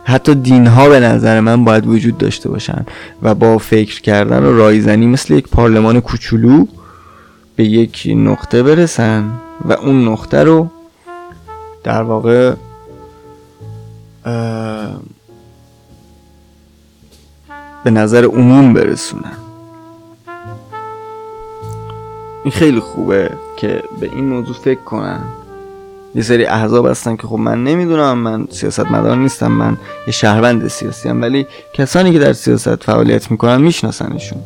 حتی 0.04 0.35
دینها 0.35 0.88
به 0.88 1.00
نظر 1.00 1.40
من 1.40 1.64
باید 1.64 1.87
وجود 1.87 2.18
داشته 2.18 2.49
باشن 2.49 2.87
و 3.23 3.35
با 3.35 3.58
فکر 3.58 4.00
کردن 4.00 4.42
و 4.42 4.56
رایزنی 4.56 5.06
مثل 5.06 5.35
یک 5.35 5.49
پارلمان 5.49 6.00
کوچولو 6.00 6.66
به 7.56 7.64
یک 7.64 8.12
نقطه 8.16 8.62
برسن 8.62 9.25
و 9.64 9.73
اون 9.73 10.08
نقطه 10.08 10.44
رو 10.44 10.70
در 11.85 12.02
واقع 12.02 12.54
به 17.85 17.90
نظر 17.90 18.25
عموم 18.25 18.73
برسونن 18.73 19.37
این 22.45 22.52
خیلی 22.52 22.80
خوبه 22.80 23.30
که 23.56 23.83
به 24.00 24.06
این 24.06 24.25
موضوع 24.25 24.54
فکر 24.54 24.80
کنن. 24.80 25.25
یه 26.14 26.23
سری 26.23 26.47
احزاب 26.47 26.87
هستن 26.87 27.16
که 27.16 27.26
خب 27.26 27.37
من 27.37 27.64
نمی‌دونم 27.64 28.18
من 28.18 28.49
سیاست 28.50 28.90
مدار 28.90 29.16
نیستم 29.16 29.52
من 29.52 29.76
یه 30.06 30.12
شهروند 30.12 30.68
سیاسی 30.68 31.09
هم 31.09 31.23
ولی 31.23 31.47
کسانی 31.73 32.12
که 32.12 32.18
در 32.18 32.33
سیاست 32.33 32.85
فعالیت 32.85 33.30
می‌کنن 33.30 33.61
میشناسنشون. 33.61 34.38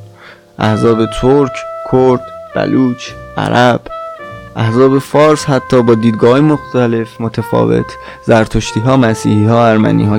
احزاب 0.59 1.07
ترک، 1.07 1.53
کرد، 1.93 2.23
بلوچ، 2.55 3.11
عرب. 3.37 3.81
احزاب 4.57 4.99
فارس 4.99 5.45
حتی 5.45 5.83
با 5.83 5.95
دیدگاه 5.95 6.41
مختلف 6.41 7.21
متفاوت 7.21 7.97
زرتشتی 8.27 8.81
ها 8.81 8.97
مسیحی 8.97 9.45
ها 9.45 9.67
ارمنی 9.67 10.05
ها 10.05 10.19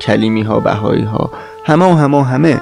کلیمی 0.00 0.42
ها 0.42 0.60
بهایی 0.60 1.04
ها 1.04 1.30
همه 1.64 1.84
و 1.84 1.96
همه 1.96 2.18
و 2.18 2.22
همه. 2.22 2.60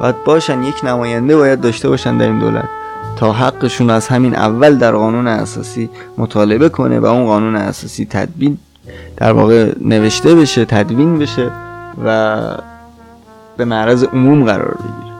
باید 0.00 0.24
باشن 0.24 0.62
یک 0.62 0.84
نماینده 0.84 1.36
باید 1.36 1.60
داشته 1.60 1.88
باشن 1.88 2.16
در 2.18 2.26
این 2.26 2.38
دولت. 2.38 2.68
تا 3.16 3.32
حقشون 3.32 3.90
از 3.90 4.08
همین 4.08 4.34
اول 4.34 4.76
در 4.78 4.92
قانون 4.92 5.26
اساسی 5.26 5.90
مطالبه 6.18 6.68
کنه 6.68 6.98
و 6.98 7.06
اون 7.06 7.26
قانون 7.26 7.56
اساسی 7.56 8.06
تدبین 8.10 8.58
در 9.16 9.32
واقع 9.32 9.72
نوشته 9.80 10.34
بشه 10.34 10.64
تدوین 10.64 11.18
بشه 11.18 11.50
و 12.04 12.38
به 13.56 13.64
معرض 13.64 14.04
عموم 14.04 14.44
قرار 14.44 14.74
بگیره. 14.74 15.16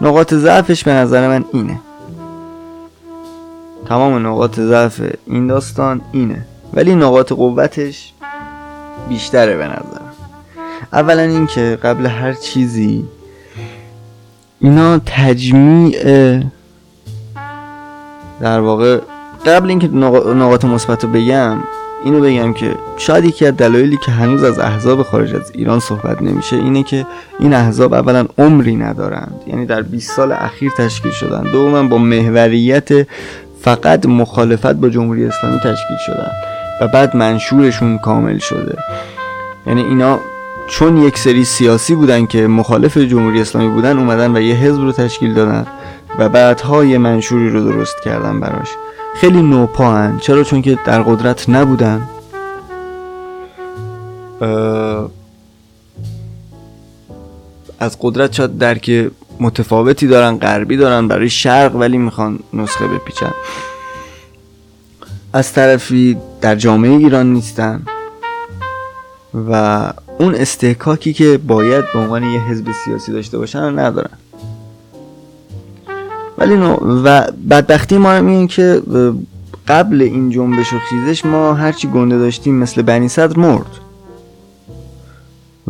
نقاط 0.00 0.34
ضعفش 0.34 0.84
به 0.84 0.92
نظر 0.92 1.28
من 1.28 1.44
اینه. 1.52 1.80
تمام 3.88 4.26
نقاط 4.26 4.60
ضعف 4.60 5.02
این 5.26 5.46
داستان 5.46 6.00
اینه. 6.12 6.44
ولی 6.74 6.94
نقاط 6.94 7.32
قوتش 7.32 8.12
بیشتره 9.08 9.56
به 9.56 9.64
نظر 9.64 10.00
اولا 10.92 11.22
اینکه 11.22 11.78
قبل 11.82 12.06
هر 12.06 12.32
چیزی 12.32 13.04
اینا 14.60 14.98
تجمیع 15.06 16.02
در 18.40 18.60
واقع 18.60 19.00
قبل 19.46 19.68
اینکه 19.68 19.88
نقاط 19.88 20.64
مثبت 20.64 21.04
رو 21.04 21.10
بگم 21.10 21.58
اینو 22.04 22.20
بگم 22.20 22.52
که 22.52 22.74
شاید 22.96 23.24
یکی 23.24 23.46
از 23.46 23.56
دلایلی 23.56 23.96
که 23.96 24.10
هنوز 24.10 24.44
از 24.44 24.58
احزاب 24.58 25.02
خارج 25.02 25.34
از 25.34 25.50
ایران 25.54 25.80
صحبت 25.80 26.22
نمیشه 26.22 26.56
اینه 26.56 26.82
که 26.82 27.06
این 27.40 27.54
احزاب 27.54 27.94
اولا 27.94 28.26
عمری 28.38 28.76
ندارند. 28.76 29.40
یعنی 29.46 29.66
در 29.66 29.82
20 29.82 30.16
سال 30.16 30.32
اخیر 30.32 30.70
تشکیل 30.78 31.12
شدن 31.12 31.42
دوما 31.42 31.82
با 31.82 31.98
محوریت 31.98 32.88
فقط 33.68 34.06
مخالفت 34.06 34.72
با 34.72 34.88
جمهوری 34.88 35.26
اسلامی 35.26 35.58
تشکیل 35.58 35.96
شدن 36.06 36.30
و 36.80 36.88
بعد 36.88 37.16
منشورشون 37.16 37.98
کامل 37.98 38.38
شده. 38.38 38.76
یعنی 39.66 39.82
اینا 39.82 40.20
چون 40.68 40.96
یک 40.96 41.18
سری 41.18 41.44
سیاسی 41.44 41.94
بودن 41.94 42.26
که 42.26 42.46
مخالف 42.46 42.98
جمهوری 42.98 43.40
اسلامی 43.40 43.68
بودن 43.68 43.98
اومدن 43.98 44.36
و 44.36 44.40
یه 44.40 44.54
حزب 44.54 44.80
رو 44.80 44.92
تشکیل 44.92 45.34
دادن 45.34 45.66
و 46.18 46.28
بعدها 46.28 46.84
یه 46.84 46.98
منشوری 46.98 47.50
رو 47.50 47.72
درست 47.72 47.96
کردن 48.04 48.40
براش. 48.40 48.68
خیلی 49.14 49.42
نوپاهن. 49.42 50.18
چرا؟ 50.18 50.44
چون 50.44 50.62
که 50.62 50.78
در 50.84 51.02
قدرت 51.02 51.48
نبودن. 51.48 52.08
از 57.80 57.96
قدرت 58.00 58.32
شاید 58.32 58.58
درک 58.58 59.10
متفاوتی 59.40 60.06
دارن 60.06 60.38
غربی 60.38 60.76
دارن 60.76 61.08
برای 61.08 61.30
شرق 61.30 61.76
ولی 61.76 61.98
می‌خوان 61.98 62.38
نسخه 62.52 62.86
بپیچن. 62.86 63.32
از 65.32 65.52
طرفی 65.52 66.16
در 66.40 66.56
جامعه 66.56 66.90
ایران 66.90 67.32
نیستن 67.32 67.82
و 69.50 69.92
اون 70.18 70.34
استحکاکی 70.34 71.12
که 71.12 71.38
باید 71.38 71.84
به 71.92 71.98
عنوان 71.98 72.22
یه 72.22 72.40
حزب 72.40 72.72
سیاسی 72.84 73.12
داشته 73.12 73.38
باشن 73.38 73.78
ندارن. 73.78 74.18
ولی 76.38 76.56
نو 76.56 76.74
و 77.04 77.22
بدبختی 77.50 77.98
ما 77.98 78.12
این 78.12 78.46
که 78.46 78.82
قبل 79.68 80.02
این 80.02 80.30
جنبش 80.30 80.72
و 80.72 80.78
خیزش 80.78 81.24
ما 81.24 81.54
هرچی 81.54 81.88
گنده 81.88 82.18
داشتیم 82.18 82.54
مثل 82.54 82.82
بنی 82.82 83.08
صدر 83.08 83.38
مرد. 83.38 83.70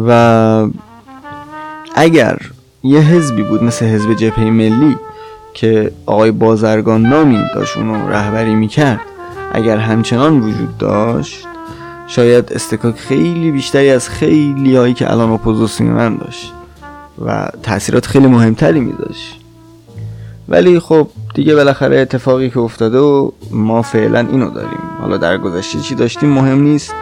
و 0.07 0.69
اگر 1.95 2.39
یه 2.83 3.01
حزبی 3.01 3.43
بود 3.43 3.65
مثل 3.65 3.87
حزب 3.87 4.15
جبهه 4.15 4.51
ملی 4.51 4.97
که 5.55 5.93
آقای 6.07 6.31
بازرگان 6.31 7.07
نامی 7.07 7.43
داشت 7.55 7.77
اونو 7.77 8.09
رهبری 8.09 8.55
می‌کرد. 8.55 9.01
اگر 9.53 9.77
همچنان 9.77 10.41
وجود 10.41 10.79
داشت 10.79 11.47
شاید 12.07 12.53
استکاک 12.53 12.97
خیلی 12.97 13.51
بیشتری 13.51 13.91
از 13.91 14.09
خیلی 14.09 14.77
هایی 14.77 14.95
که 14.95 15.13
الان 15.13 15.31
اپوزیسیونن 15.31 16.17
داشت 16.17 16.53
و 17.25 17.49
تاثیرات 17.63 18.07
خیلی 18.07 18.27
مهمتری 18.27 18.81
میداشت. 18.81 19.41
ولی 20.49 20.81
خب 20.81 21.09
دیگه 21.35 21.55
بالاخره 21.55 21.99
اتفاقی 21.99 22.51
که 22.51 22.59
افتاده 22.59 22.99
و 22.99 23.31
ما 23.51 23.83
فعلا 23.83 24.19
اینو 24.19 24.51
داریم. 24.51 24.81
حالا 25.01 25.17
در 25.17 25.39
گذشته 25.39 25.81
چی 25.81 25.95
داشتیم 25.95 26.29
مهم 26.29 26.61
نیست 26.61 26.95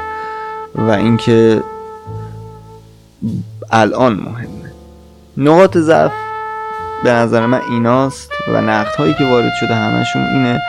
و 0.75 0.91
اینکه 0.91 1.63
الان 3.73 4.13
مهمه 4.13 4.56
نقاط 5.39 5.79
ضعف 5.79 6.13
به 7.05 7.11
نظر 7.11 7.47
من 7.47 7.61
ایناست 7.71 8.31
و 8.49 8.61
نقد 8.61 8.95
هایی 8.95 9.15
که 9.15 9.25
وارد 9.25 9.53
شده 9.61 9.75
همشون 9.75 10.23
اینه. 10.23 10.63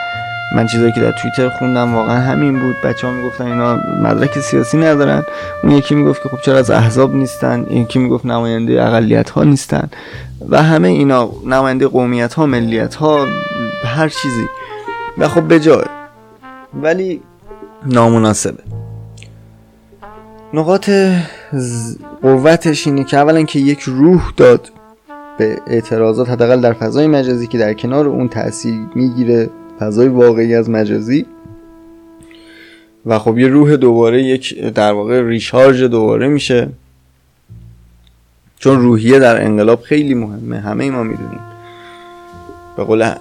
من 0.56 0.66
چیزایی 0.66 0.92
که 0.92 1.00
در 1.00 1.12
توییتر 1.12 1.48
خوندم 1.48 1.94
واقعا 1.94 2.20
همین 2.20 2.58
بود. 2.60 2.76
بچه 2.84 3.06
ها 3.06 3.12
می‌گفتن 3.12 3.44
اینا 3.44 3.76
مدرک 3.76 4.38
سیاسی 4.38 4.78
ندارن. 4.78 5.22
اون 5.62 5.72
یکی 5.72 5.94
می‌گفت 5.94 6.22
که 6.22 6.28
خب 6.28 6.40
چرا 6.40 6.58
از 6.58 6.70
احزاب 6.70 7.14
نیستن. 7.14 7.66
یکی 7.70 7.98
می‌گفت 7.98 8.26
نماینده 8.26 8.82
اقلیت 8.82 9.30
ها 9.30 9.44
نیستن. 9.44 9.88
و 10.48 10.62
همه 10.62 10.88
اینا 10.88 11.30
نماینده 11.46 11.88
قومیت 11.88 12.34
ها 12.34 12.46
ملیت 12.46 12.94
ها 12.94 13.26
هر 13.84 14.08
چیزی. 14.08 14.48
و 15.18 15.28
خب 15.28 15.42
به 15.42 15.60
جای. 15.60 15.84
ولی 16.82 17.20
نامناسبه. 17.86 18.62
نقاط 20.54 20.90
قوتش 22.22 22.86
اینه 22.86 23.04
که 23.04 23.16
اولا 23.16 23.42
که 23.42 23.58
یک 23.58 23.80
روح 23.80 24.32
داد 24.36 24.70
به 25.38 25.58
اعتراضات 25.66 26.30
حداقل 26.30 26.60
در 26.60 26.72
فضای 26.72 27.06
مجازی 27.06 27.46
که 27.46 27.58
در 27.58 27.74
کنار 27.74 28.06
اون 28.06 28.28
تاثیر 28.28 28.74
می‌گیره 28.94 29.50
فضای 29.78 30.08
واقعی 30.08 30.54
از 30.54 30.70
مجازی. 30.70 31.26
و 33.06 33.18
خب 33.18 33.38
یه 33.38 33.48
روح 33.48 33.76
دوباره 33.76 34.22
یک 34.22 34.60
در 34.64 34.92
واقع 34.92 35.22
ریشارژ 35.22 35.82
دوباره 35.82 36.28
میشه. 36.28 36.68
چون 38.58 38.80
روحیه 38.80 39.18
در 39.18 39.44
انقلاب 39.44 39.80
خیلی 39.80 40.14
مهمه 40.14 40.60
همه 40.60 40.90
ما 40.90 41.02
می‌دونیم. 41.02 41.40
به 42.76 42.84
قول 42.84 43.12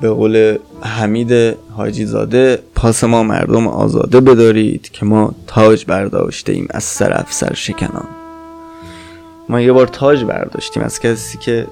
به 0.00 0.10
قول 0.10 0.58
حمید 0.82 1.56
حاجی 1.76 2.04
زاده 2.06 2.62
پاس 2.74 3.04
ما 3.04 3.22
مردم 3.22 3.66
آزاده 3.66 4.20
بدارید 4.20 4.90
که 4.90 5.06
ما 5.06 5.34
تاج 5.46 5.84
برداشته 5.84 6.52
ایم 6.52 6.66
از 6.70 6.84
سر 6.84 7.12
افسر 7.12 7.54
شکنان. 7.54 8.06
ما 9.48 9.60
یه 9.60 9.72
بار 9.72 9.86
تاج 9.86 10.24
برداشتیم 10.24 10.82
از 10.82 11.00
کسی 11.00 11.38
که 11.38 11.66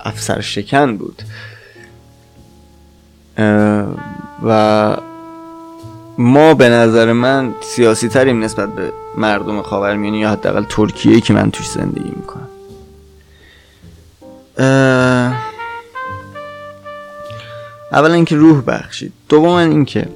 افسر 0.00 0.40
شکن 0.40 0.96
بود. 0.96 1.22
و 4.42 4.96
ما 6.18 6.54
به 6.54 6.68
نظر 6.68 7.12
من 7.12 7.54
سیاسی 7.60 8.08
تریم 8.08 8.44
نسبت 8.44 8.74
به 8.74 8.92
مردم 9.18 9.62
خاورمیانه 9.62 10.18
یا 10.18 10.30
حداقل 10.30 10.64
ترکیه 10.68 11.20
که 11.20 11.32
من 11.32 11.50
توش 11.50 11.68
زندگی 11.68 12.12
می‌کنم. 12.16 12.48
اولا 17.92 18.14
اینکه 18.14 18.36
روح 18.36 18.62
بخشید. 18.66 19.12
دوما 19.28 19.60
اینکه 19.60 20.08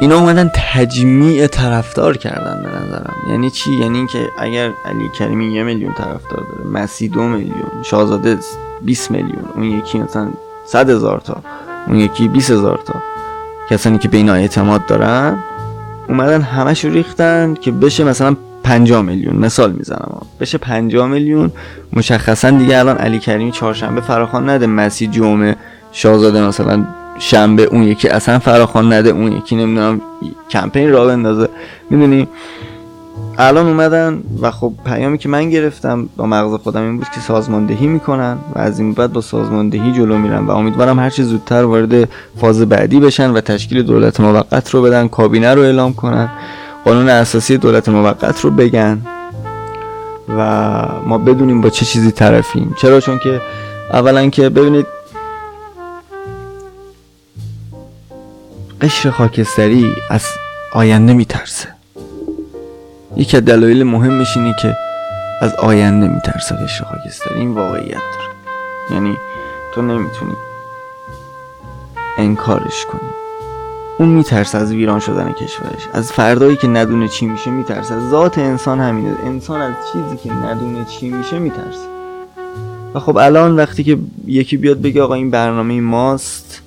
اینا 0.00 0.18
اومدن 0.18 0.50
تجمیع 0.54 1.46
طرفدار 1.46 2.16
کردن 2.16 2.62
به 2.62 2.68
نظرم. 2.68 3.16
یعنی 3.30 3.50
چی؟ 3.50 3.72
یعنی 3.72 3.98
اینکه 3.98 4.28
اگر 4.38 4.72
علی 4.84 5.08
کریمی 5.18 5.54
یه 5.54 5.62
میلیون 5.62 5.92
طرفدار 5.92 6.46
داره 6.52 6.70
مسی 6.70 7.08
دو 7.08 7.22
میلیون 7.22 7.82
شاهزاده 7.82 8.38
20 8.82 9.10
میلیون 9.10 9.44
اون 9.54 9.64
یکی 9.64 9.98
مثلا 9.98 10.28
100 10.66 10.90
هزار 10.90 11.20
تا 11.20 11.42
اون 11.86 11.96
یکی 11.96 12.28
20 12.28 12.50
هزار 12.50 12.80
تا. 12.86 12.94
کسانی 13.70 13.98
که 13.98 14.08
به 14.08 14.16
اینا 14.16 14.34
اعتماد 14.34 14.86
دارن 14.86 15.42
اومدن 16.08 16.42
همش 16.42 16.84
ریختن 16.84 17.54
که 17.54 17.70
بشه 17.70 18.04
مثلا 18.04 18.36
50 18.64 19.02
میلیون. 19.02 19.36
مثال 19.36 19.72
می‌زنم. 19.72 20.26
بشه 20.40 20.58
50 20.58 21.08
میلیون 21.08 21.52
مشخصا 21.92 22.50
دیگه 22.50 22.78
الان 22.78 22.96
علی 22.96 23.18
کریمی 23.18 23.52
چهارشنبه 23.52 24.00
فراخوان 24.00 24.50
نده. 24.50 24.66
مسی 24.66 25.06
جمعه 25.06 25.56
شاهزاده 25.92 26.42
مثلا 26.42 26.84
شنبه 27.18 27.62
اون 27.62 27.82
یکی 27.82 28.08
اصلا 28.08 28.38
فراخوان 28.38 28.92
نده 28.92 29.10
اون 29.10 29.32
یکی 29.32 29.56
نمی‌دونم 29.56 30.00
کمپین 30.50 30.90
را 30.90 31.06
بندازه. 31.06 31.48
می‌دونی؟ 31.90 32.28
الان 33.38 33.66
اومدن 33.66 34.22
و 34.40 34.50
خب 34.50 34.72
پیامی 34.84 35.18
که 35.18 35.28
من 35.28 35.50
گرفتم 35.50 36.08
با 36.16 36.26
مغز 36.26 36.54
خودم 36.62 36.82
این 36.82 36.96
بود 36.96 37.06
که 37.14 37.20
سازماندهی 37.20 37.86
می‌کنن 37.86 38.38
و 38.54 38.58
از 38.58 38.78
این 38.78 38.92
بعد 38.92 39.12
با 39.12 39.20
سازماندهی 39.20 39.92
جلو 39.92 40.18
میرن 40.18 40.46
و 40.46 40.50
امیدوارم 40.50 40.98
هرچی 40.98 41.22
زودتر 41.22 41.64
وارد 41.64 42.08
فاز 42.40 42.60
بعدی 42.60 43.00
بشن 43.00 43.30
و 43.30 43.40
تشکیل 43.40 43.82
دولت 43.82 44.20
موقت 44.20 44.70
رو 44.70 44.82
بدن 44.82 45.08
کابینه 45.08 45.54
رو 45.54 45.62
اعلام 45.62 45.94
کنن. 45.94 46.28
قانون 46.84 47.08
اساسی 47.08 47.58
دولت 47.58 47.88
موقت 47.88 48.40
رو 48.40 48.50
بگن 48.50 49.06
و 50.28 50.42
ما 51.06 51.18
بدونیم 51.18 51.60
با 51.60 51.70
چه 51.70 51.86
چیزی 51.86 52.10
طرفیم. 52.10 52.74
چرا؟ 52.78 53.00
چون 53.00 53.18
که 53.18 53.40
اولا 53.92 54.30
که 54.30 54.48
ببینید 54.48 54.86
قشر 58.80 59.10
خاکستری 59.10 59.94
از 60.10 60.24
آینده 60.72 61.12
میترسه. 61.12 61.68
یکی 63.16 63.36
از 63.36 63.44
دلایل 63.44 63.82
مهمش 63.82 64.36
اینه 64.36 64.56
که 64.62 64.76
از 65.40 65.54
آینده 65.54 66.08
میترسه 66.08 66.54
قشر 66.54 66.84
خاکستری. 66.84 67.40
این 67.40 67.54
واقعیت 67.54 67.88
داره. 67.90 68.30
یعنی 68.90 69.16
تو 69.74 69.82
نمی‌تونی 69.82 70.34
انکارش 72.18 72.86
کنی. 72.92 73.10
اون 74.00 74.08
میترسه 74.08 74.58
از 74.58 74.72
ویران 74.72 75.00
شدن 75.00 75.32
کشورش. 75.32 75.88
از 75.92 76.12
فردایی 76.12 76.56
که 76.56 76.68
ندونه 76.68 77.08
چی 77.08 77.26
میشه 77.26 77.50
میترسه. 77.50 78.10
ذات 78.10 78.38
انسان 78.38 78.80
همینه. 78.80 79.16
انسان 79.24 79.60
از 79.60 79.74
چیزی 79.92 80.16
که 80.16 80.34
ندونه 80.34 80.84
چی 80.84 81.10
میشه 81.10 81.38
میترسه. 81.38 81.88
و 82.94 83.00
خب 83.00 83.16
الان 83.16 83.56
وقتی 83.56 83.84
که 83.84 83.98
یکی 84.26 84.56
بیاد 84.56 84.80
بگه 84.80 85.02
آقا 85.02 85.14
این 85.14 85.30
برنامه 85.30 85.80
ماست 85.80 86.62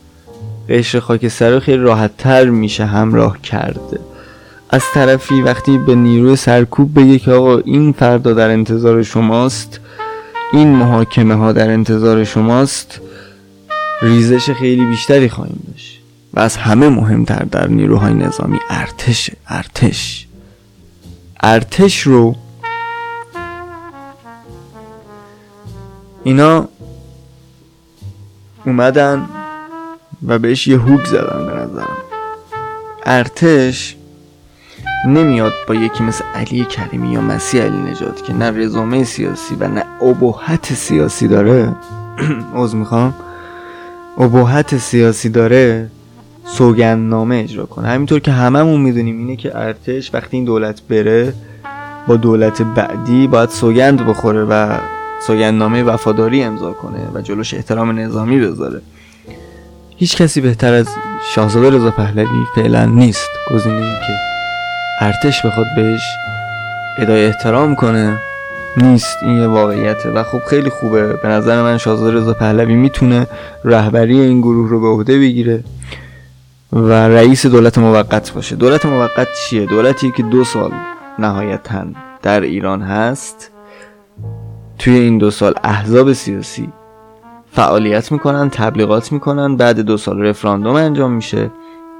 قشر 0.70 1.00
خاکستر 1.00 1.52
رو 1.52 1.60
خیلی 1.60 1.84
راحت 1.84 2.18
تر 2.18 2.46
میشه 2.50 2.86
همراه 2.86 3.42
کرده. 3.42 4.00
از 4.70 4.84
طرفی 4.94 5.42
وقتی 5.42 5.78
به 5.78 5.96
نیروی 5.96 6.36
سرکوب 6.36 7.00
بگه 7.00 7.20
که 7.20 7.32
آقا 7.32 7.58
این 7.58 7.92
فردا 7.92 8.34
در 8.34 8.50
انتظار 8.50 9.04
شماست 9.04 9.80
این 10.52 10.68
محاکمه 10.68 11.36
ها 11.36 11.52
در 11.52 11.70
انتظار 11.70 12.24
شماست 12.24 13.02
ریزش 14.02 14.50
خیلی 14.50 14.86
بیشتری 14.86 15.30
خواهیم 15.30 15.64
داشت. 15.72 16.03
و 16.34 16.40
از 16.40 16.58
همه 16.58 16.90
مهمتر 16.90 17.44
در 17.52 17.68
نیروهای 17.68 18.14
نظامی 18.14 18.60
ارتش 18.70 19.32
ارتش. 19.48 20.28
ارتش 21.42 22.02
رو 22.02 22.36
اینا 26.24 26.68
اومدن 28.66 29.30
و 30.28 30.40
بهش 30.40 30.68
یه 30.68 30.78
هوک 30.78 31.06
زدن 31.06 31.46
به 31.46 31.54
نظرم. 31.54 31.98
ارتش 33.06 33.96
نمیاد 35.08 35.54
با 35.68 35.76
یکی 35.76 36.04
مثل 36.04 36.24
علی 36.36 36.66
کریمی 36.66 37.12
یا 37.12 37.22
مسیح 37.22 37.62
علی 37.62 37.78
نجات 37.78 38.24
که 38.24 38.34
نه 38.34 38.52
رزومه 38.52 39.04
سیاسی 39.04 39.56
و 39.56 39.68
نه 39.68 39.86
ابهت 40.02 40.74
سیاسی 40.74 41.28
داره. 41.28 41.76
عوض 42.56 42.76
می‌خوام. 42.76 43.14
ابهت 44.18 44.78
سیاسی 44.78 45.30
داره. 45.30 45.90
سوگندنامه 46.46 47.36
اجرا 47.36 47.66
کنه. 47.66 47.88
همینطور 47.88 48.20
که 48.20 48.32
هممون 48.32 48.82
می‌دونیم 48.82 49.18
اینه 49.18 49.36
که 49.36 49.58
ارتش 49.58 50.14
وقتی 50.14 50.38
این 50.38 50.46
دولت 50.46 50.82
بره 50.90 51.34
با 52.08 52.16
دولت 52.16 52.62
بعدی 52.62 53.28
باید 53.28 53.50
سوگند 53.50 54.08
بخوره 54.08 54.44
و 54.44 54.78
سوگندنامه 55.28 55.84
وفاداری 55.84 56.44
امضا 56.44 56.74
کنه 56.74 57.00
و 57.14 57.22
جلوش 57.22 57.54
احترام 57.54 58.00
نظامی 58.00 58.40
بذاره. 58.40 58.82
هیچ 59.98 60.18
کسی 60.18 60.42
بهتر 60.42 60.74
از 60.74 60.88
شاهزاده 61.36 61.78
رضا 61.78 61.92
پهلوی 61.92 62.46
فعلا 62.56 62.86
نیست. 62.86 63.30
گزینه 63.52 63.82
که 63.82 64.14
ارتش 65.02 65.46
بخواد 65.46 65.68
بهش 65.76 66.02
ادای 66.98 67.26
احترام 67.26 67.76
کنه 67.76 68.18
نیست. 68.78 69.18
این 69.22 69.38
یه 69.38 69.48
واقعیته 69.48 70.10
و 70.10 70.24
خب 70.24 70.40
خیلی 70.50 70.70
خوبه. 70.70 71.14
به 71.14 71.28
نظر 71.28 71.62
من 71.62 71.78
شاهزاده 71.78 72.18
رضا 72.18 72.34
پهلوی 72.34 72.76
می‌تونه 72.76 73.28
رهبری 73.66 74.20
این 74.20 74.42
گروه 74.42 74.70
رو 74.70 74.82
به 74.82 74.88
عهده 74.88 75.20
بگیره. 75.20 75.64
و 76.74 76.92
رئیس 76.92 77.46
دولت 77.46 77.78
موقت 77.78 78.34
باشه. 78.34 78.56
دولت 78.56 78.86
موقت 78.86 79.28
چیه؟ 79.50 79.66
دولتی 79.66 80.12
که 80.12 80.24
دو 80.24 80.44
سال 80.44 80.72
نهایتا 81.20 81.86
در 82.22 82.42
ایران 82.42 82.82
هست. 82.82 83.52
توی 84.80 84.94
این 84.94 85.18
دو 85.18 85.32
سال 85.32 85.54
احزاب 85.64 86.14
سیاسی 86.14 86.70
فعالیت 87.52 88.12
می‌کنن 88.12 88.50
تبلیغات 88.50 89.12
می‌کنن 89.12 89.56
بعد 89.58 89.80
دو 89.80 89.98
سال 89.98 90.22
رفراندوم 90.22 90.76
انجام 90.76 91.12
میشه 91.12 91.52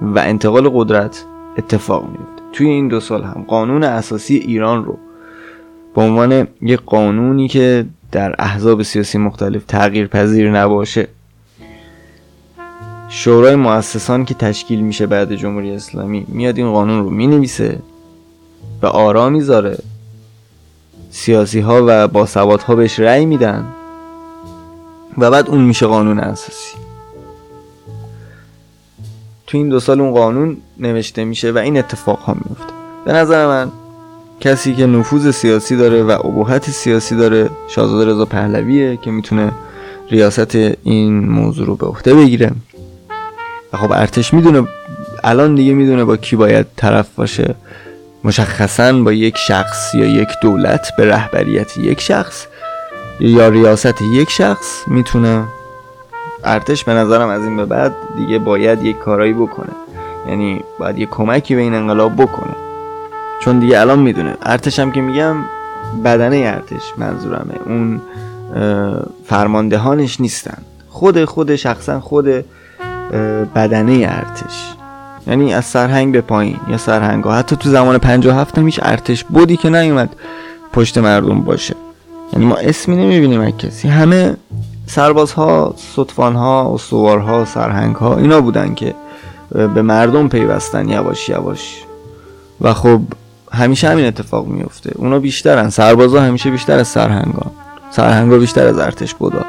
و 0.02 0.20
انتقال 0.20 0.70
قدرت 0.70 1.26
اتفاق 1.58 2.04
میفته 2.04 2.44
توی 2.54 2.68
این 2.68 2.88
دو 2.88 3.00
سال 3.00 3.24
هم 3.24 3.46
قانون 3.48 3.84
اساسی 3.84 4.36
ایران 4.36 4.86
رو 4.86 4.98
به 5.96 6.02
عنوان 6.02 6.48
یک 6.62 6.80
قانونی 6.86 7.48
که 7.48 7.86
در 8.12 8.36
احزاب 8.40 8.82
سیاسی 8.82 9.18
مختلف 9.18 9.66
تغییر 9.66 10.08
پذیر 10.08 10.52
نباشه 10.52 11.08
شورای 13.16 13.56
مؤسسان 13.56 14.26
که 14.26 14.34
تشکیل 14.34 14.82
میشه 14.82 15.08
بعد 15.08 15.36
جمهوری 15.36 15.72
اسلامی 15.72 16.26
میاد 16.28 16.58
این 16.58 16.72
قانون 16.72 17.04
رو 17.04 17.10
می‌نویسه 17.10 17.80
به 18.82 18.88
آرا 18.88 19.30
می‌ذاره. 19.30 19.78
سیاسی 21.12 21.60
ها 21.60 21.84
و 21.88 22.08
باسواد 22.08 22.62
ها 22.62 22.76
بهش 22.76 23.00
رأی 23.00 23.26
میدن 23.26 23.66
و 25.18 25.32
بعد 25.32 25.50
اون 25.50 25.62
میشه 25.62 25.86
قانون 25.86 26.20
اساسی. 26.20 26.76
تو 29.48 29.58
این 29.58 29.70
دو 29.70 29.80
سال 29.80 30.02
اون 30.02 30.14
قانون 30.14 30.58
نوشته 30.80 31.24
میشه 31.24 31.52
و 31.52 31.58
این 31.58 31.78
اتفاق 31.78 32.20
ها 32.20 32.34
میفته. 32.34 32.74
به 33.06 33.14
نظر 33.14 33.48
من 33.48 33.72
کسی 34.40 34.76
که 34.76 34.86
نفوذ 34.86 35.32
سیاسی 35.32 35.76
داره 35.76 36.04
و 36.04 36.12
ابهت 36.12 36.70
سیاسی 36.70 37.16
داره 37.16 37.50
شاهزاده 37.68 38.12
رضا 38.12 38.26
پهلویه 38.26 38.98
که 38.98 39.12
می‌تونه 39.12 39.52
ریاست 40.12 40.56
این 40.84 41.30
موضوع 41.30 41.68
رو 41.68 41.76
به 41.76 41.86
عهده 41.86 42.14
بگیره. 42.14 42.52
و 43.74 43.78
خب 43.78 43.92
ارتش 43.92 44.34
می‌دونه 44.34 44.68
الان 45.24 45.56
دیگه 45.56 45.74
می‌دونه 45.74 46.04
با 46.04 46.18
کی 46.18 46.36
باید 46.36 46.66
طرف 46.76 47.08
باشه. 47.16 47.56
مشخصا 48.24 48.94
با 48.94 49.12
یک 49.12 49.38
شخص 49.38 49.96
یا 49.96 50.06
یک 50.06 50.28
دولت 50.42 50.88
به 50.98 51.06
رهبریت 51.06 51.78
یک 51.78 52.02
شخص 52.02 52.46
یا 53.20 53.50
ریاست 53.50 54.02
یک 54.02 54.30
شخص 54.30 54.84
می‌تونه. 54.88 55.44
ارتش 56.44 56.84
به 56.84 56.94
نظرم 56.94 57.30
از 57.30 57.44
این 57.44 57.58
به 57.58 57.66
بعد 57.66 57.94
دیگه 58.18 58.40
باید 58.40 58.84
یک 58.84 59.00
کارایی 59.00 59.34
بکنه. 59.34 59.74
یعنی 60.30 60.64
باید 60.80 60.98
یک 60.98 61.10
کمکی 61.10 61.56
به 61.56 61.62
این 61.62 61.74
انقلاب 61.74 62.16
بکنه. 62.16 62.56
چون 63.40 63.60
دیگه 63.60 63.80
الان 63.80 64.00
می‌دونه. 64.00 64.38
ارتش 64.42 64.80
هم 64.80 64.92
که 64.92 65.02
میگم 65.02 65.36
بدنه 66.06 66.36
ارتش 66.36 66.94
منظورمه. 66.98 67.54
اون 67.66 68.02
فرماندهانش 69.26 70.22
نیستن. 70.22 70.58
خود 70.90 71.26
خود 71.26 71.56
شخصا 71.56 72.00
خود 72.00 72.46
بدنه 73.56 73.94
ارتش. 73.94 74.74
یعنی 75.28 75.54
از 75.54 75.66
سرهنگ 75.66 76.14
به 76.14 76.22
پایین 76.22 76.60
یا 76.70 76.78
سرهنگ 76.78 77.24
ها 77.24 77.34
حتی 77.34 77.56
تو 77.56 77.70
زمان 77.70 77.98
57 77.98 78.58
هم 78.58 78.66
هیچ 78.66 78.80
ارتش 78.84 79.24
بودی 79.24 79.58
که 79.58 79.70
نیومد 79.70 80.16
پشت 80.74 80.98
مردم 80.98 81.42
باشه. 81.42 81.76
یعنی 82.34 82.46
ما 82.46 82.56
اسمی 82.56 82.96
نمی‌بینیم 82.96 83.42
از 83.42 83.58
کسی. 83.58 83.88
همه 83.88 84.36
سربازها 84.88 85.76
ستفانها 85.94 86.78
سرهنگ 86.90 87.46
سرهنگها 87.46 88.18
اینا 88.18 88.42
بودن 88.42 88.74
که 88.74 88.96
به 89.52 89.82
مردم 89.82 90.28
پیوستن 90.28 90.90
یواش 90.90 91.30
یواش. 91.30 91.84
و 92.62 92.74
خب 92.74 93.02
همیشه 93.52 93.90
همین 93.90 94.06
اتفاق 94.06 94.48
میفته 94.48 94.92
اونا 94.96 95.20
بیشترن. 95.20 95.70
سربازا 95.70 96.22
همیشه 96.22 96.50
بیشتر 96.50 96.80
از 96.80 96.88
سرهنگا 96.88 97.52
سرهنگا 97.92 98.38
بیشتر 98.38 98.68
از 98.68 98.80
ارتش 98.80 99.14
بودا. 99.14 99.46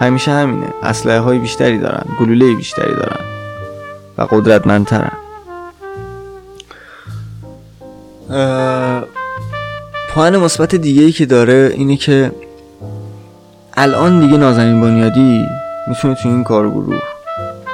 همیشه 0.00 0.30
همینه. 0.30 0.66
اسلحه 0.82 1.18
های 1.18 1.38
بیشتری 1.38 1.78
دارن 1.78 2.04
گلوله 2.20 2.54
بیشتری 2.54 2.94
دارن 2.94 3.24
و 4.18 4.22
قدرتمندترن. 4.22 5.12
پایان 10.14 10.36
مثبت 10.36 10.74
دیگه 10.74 11.02
ای 11.02 11.12
که 11.12 11.26
داره 11.26 11.72
اینه 11.74 11.96
که 11.96 12.32
الان 13.74 14.20
دیگه 14.20 14.36
نازنین 14.36 14.80
بنیادی 14.80 15.46
می‌تونه 15.88 16.14
تو 16.14 16.28
این 16.28 16.44
کارگروه 16.44 17.02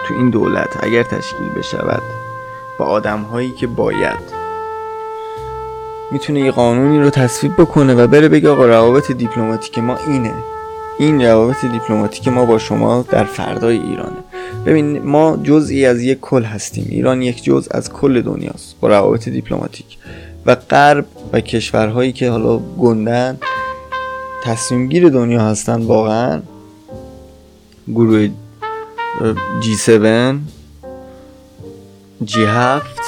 تو 0.07 0.15
این 0.15 0.31
دولت 0.31 0.85
اگر 0.85 1.03
تشکیل 1.03 1.49
بشود 1.57 2.03
با 2.79 2.85
آدم 2.85 3.23
هایی 3.23 3.53
که 3.53 3.67
باید 3.67 4.45
می‌تونه 6.11 6.41
یه 6.41 6.51
قانونی 6.51 7.01
رو 7.01 7.11
تصویب 7.11 7.53
بکنه 7.57 7.95
و 7.95 8.07
بره 8.07 8.29
بگه 8.29 8.51
آقا 8.51 8.67
روابط 8.67 9.13
دیپلماتیک 9.13 9.79
ما 9.79 9.97
اینه. 10.07 10.35
این 10.99 11.23
روابط 11.23 11.65
دیپلماتیک 11.65 12.29
ما 12.29 12.45
با 12.45 12.59
شما 12.59 13.05
در 13.11 13.25
فردای 13.25 13.79
ایرانه. 13.79 14.17
ببین 14.67 15.03
ما 15.03 15.37
جزئی 15.43 15.87
از 15.87 16.03
یک 16.03 16.21
کل 16.21 16.43
هستیم. 16.43 16.87
ایران 16.89 17.23
یک 17.23 17.45
جز 17.45 17.69
از 17.71 17.93
کل 17.93 18.21
دنیاست 18.21 18.77
با 18.81 18.89
روابط 18.89 19.29
دیپلماتیک. 19.29 19.99
و 20.47 20.55
غرب 20.55 21.07
و 21.33 21.41
کشورهایی 21.41 22.13
که 22.13 22.31
حالا 22.31 22.59
گنده‌ن 22.59 23.39
تصمیمگیر 24.45 25.09
دنیا 25.09 25.41
هستن 25.41 25.83
واقعا. 25.83 26.43
گروه 27.89 28.29
G7 29.63 30.37
G7 32.27 33.01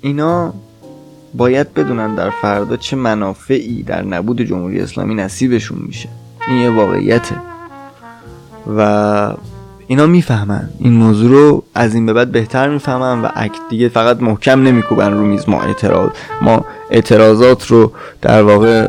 اینا 0.00 0.54
باید 1.34 1.74
بدونن 1.74 2.14
در 2.14 2.30
فردا 2.30 2.76
چه 2.76 2.96
منافعی 2.96 3.82
در 3.82 4.02
نبود 4.02 4.42
جمهوری 4.42 4.80
اسلامی 4.80 5.14
نصیبشون 5.14 5.78
میشه. 5.86 6.08
این 6.48 6.56
یه 6.56 6.70
واقعیته. 6.70 7.36
و 8.76 9.32
اینا 9.86 10.06
می‌فهمن. 10.06 10.68
این 10.78 10.92
موضوع 10.92 11.30
رو 11.30 11.62
از 11.74 11.94
این 11.94 12.06
به 12.06 12.12
بعد 12.12 12.32
بهتر 12.32 12.68
می‌فهمن 12.68 13.22
و 13.22 13.28
اکت 13.34 13.60
دیگه 13.70 13.88
فقط 13.88 14.22
محکم 14.22 14.62
نمیکوبن 14.62 15.12
رو 15.12 15.24
میز. 15.24 15.48
ما 15.48 15.60
اعتراض 15.60 16.10
ما 16.42 16.64
اعتراضات 16.90 17.66
رو 17.66 17.92
در 18.22 18.42
واقع 18.42 18.88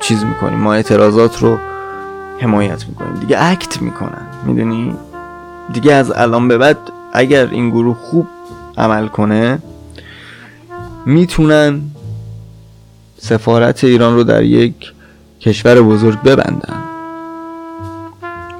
چیز 0.00 0.24
می‌کنیم. 0.24 0.58
ما 0.58 0.74
اعتراضات 0.74 1.42
رو 1.42 1.58
حمایت 2.38 2.88
می‌کنیم. 2.88 3.14
دیگه 3.14 3.36
اکت 3.40 3.82
می‌کنن. 3.82 4.26
می‌دونی؟ 4.46 4.94
دیگه 5.72 5.92
از 5.92 6.10
الان 6.10 6.48
به 6.48 6.58
بعد 6.58 6.78
اگر 7.12 7.46
این 7.46 7.70
گروه 7.70 7.96
خوب 7.96 8.26
عمل 8.78 9.08
کنه 9.08 9.58
می‌تونن 11.06 11.80
سفارت 13.18 13.84
ایران 13.84 14.14
رو 14.14 14.24
در 14.24 14.42
یک 14.42 14.92
کشور 15.40 15.82
بزرگ 15.82 16.22
ببندن. 16.22 16.82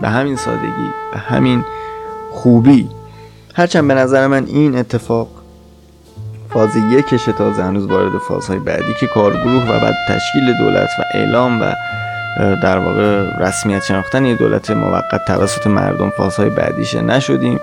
به 0.00 0.08
همین 0.08 0.36
سادگی 0.36 0.90
به 1.12 1.18
همین 1.18 1.64
خوبی. 2.32 2.88
هرچند 3.54 3.88
به 3.88 3.94
نظر 3.94 4.26
من 4.26 4.46
این 4.46 4.78
اتفاق 4.78 5.28
فاز 6.50 6.76
یکشه 6.76 7.32
تازه 7.32 7.62
هنوز 7.62 7.86
وارد 7.86 8.18
فازهای 8.28 8.58
بعدی 8.58 8.94
که 9.00 9.06
کارگروه 9.06 9.62
و 9.62 9.80
بعد 9.80 9.94
تشکیل 10.08 10.52
دولت 10.58 10.90
و 10.98 11.02
اعلام 11.14 11.62
و 11.62 11.72
در 12.62 12.78
واقع 12.78 13.22
رسمیت 13.38 13.84
شناختن 13.84 14.24
یه 14.24 14.34
دولت 14.34 14.70
موقت 14.70 15.24
توسط 15.26 15.66
مردم 15.66 16.10
فازهای 16.10 16.50
بعدیشه 16.50 17.02
نشدیم. 17.02 17.60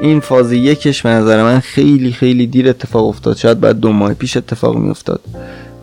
این 0.00 0.20
فاز 0.20 0.52
یکش 0.52 1.02
به 1.02 1.08
نظر 1.08 1.42
من 1.42 1.60
خیلی 1.60 2.12
خیلی 2.12 2.46
دیر 2.46 2.68
اتفاق 2.68 3.08
افتاد. 3.08 3.36
شاید 3.36 3.60
بعد 3.60 3.80
دو 3.80 3.92
ماه 3.92 4.14
پیش 4.14 4.36
اتفاق 4.36 4.76
می 4.76 4.90
افتاد 4.90 5.20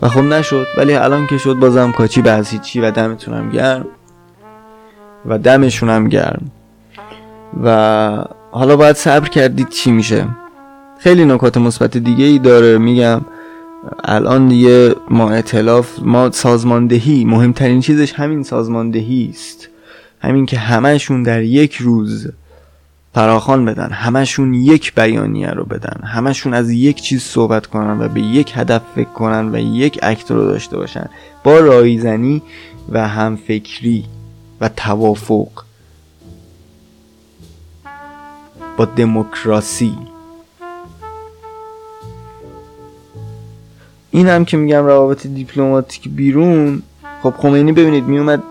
و 0.02 0.08
خب 0.08 0.20
نشد. 0.20 0.66
ولی 0.76 0.94
الان 0.94 1.26
که 1.26 1.38
شد 1.38 1.54
بازم 1.54 1.92
کاچی 1.92 2.22
به 2.22 2.44
چی 2.62 2.80
و 2.80 2.90
دمتونم 2.90 3.50
گرم. 3.50 3.86
و 5.26 5.38
دمشونم 5.38 6.08
گرم. 6.08 6.50
و 7.64 8.24
حالا 8.50 8.76
باید 8.76 8.96
صبر 8.96 9.28
کردید 9.28 9.68
چی 9.68 9.90
میشه. 9.90 10.26
خیلی 10.98 11.24
نکات 11.24 11.56
مثبت 11.56 11.96
دیگه 11.96 12.24
ای 12.24 12.38
داره. 12.38 12.78
میگم 12.78 13.20
الان 14.04 14.48
دیگه 14.48 14.94
ما 15.10 15.30
اطلاف 15.30 15.90
ما 16.02 16.30
سازماندهی 16.30 17.24
مهمترین 17.24 17.80
چیزش 17.80 18.12
همین 18.12 18.42
سازماندهی 18.42 19.30
است. 19.32 19.68
همین 20.20 20.46
که 20.46 20.58
همهشون 20.58 21.22
در 21.22 21.42
یک 21.42 21.74
روز 21.74 22.28
فراخان 23.14 23.64
بدن. 23.64 23.90
همشون 23.90 24.54
یک 24.54 24.94
بیانیه 24.94 25.50
رو 25.50 25.64
بدن. 25.64 26.00
همشون 26.04 26.54
از 26.54 26.70
یک 26.70 27.02
چیز 27.02 27.22
صحبت 27.22 27.66
کنن 27.66 28.00
و 28.00 28.08
به 28.08 28.20
یک 28.20 28.52
هدف 28.56 28.82
فکر 28.94 29.08
کنن 29.08 29.54
و 29.54 29.58
یک 29.58 29.98
اکت 30.02 30.30
رو 30.30 30.44
داشته 30.44 30.76
باشن. 30.76 31.08
با 31.44 31.58
رایزنی 31.58 32.42
و 32.88 33.08
همفکری 33.08 34.04
و 34.60 34.68
توافق. 34.68 35.48
با 38.76 38.84
دموکراسی. 38.84 39.98
این 44.10 44.28
هم 44.28 44.44
که 44.44 44.56
میگم 44.56 44.84
روابط 44.84 45.26
دیپلماتیک 45.26 46.08
بیرون. 46.08 46.82
خب 47.22 47.34
خمینی 47.38 47.72
ببینید 47.72 48.04
میومد 48.04 48.42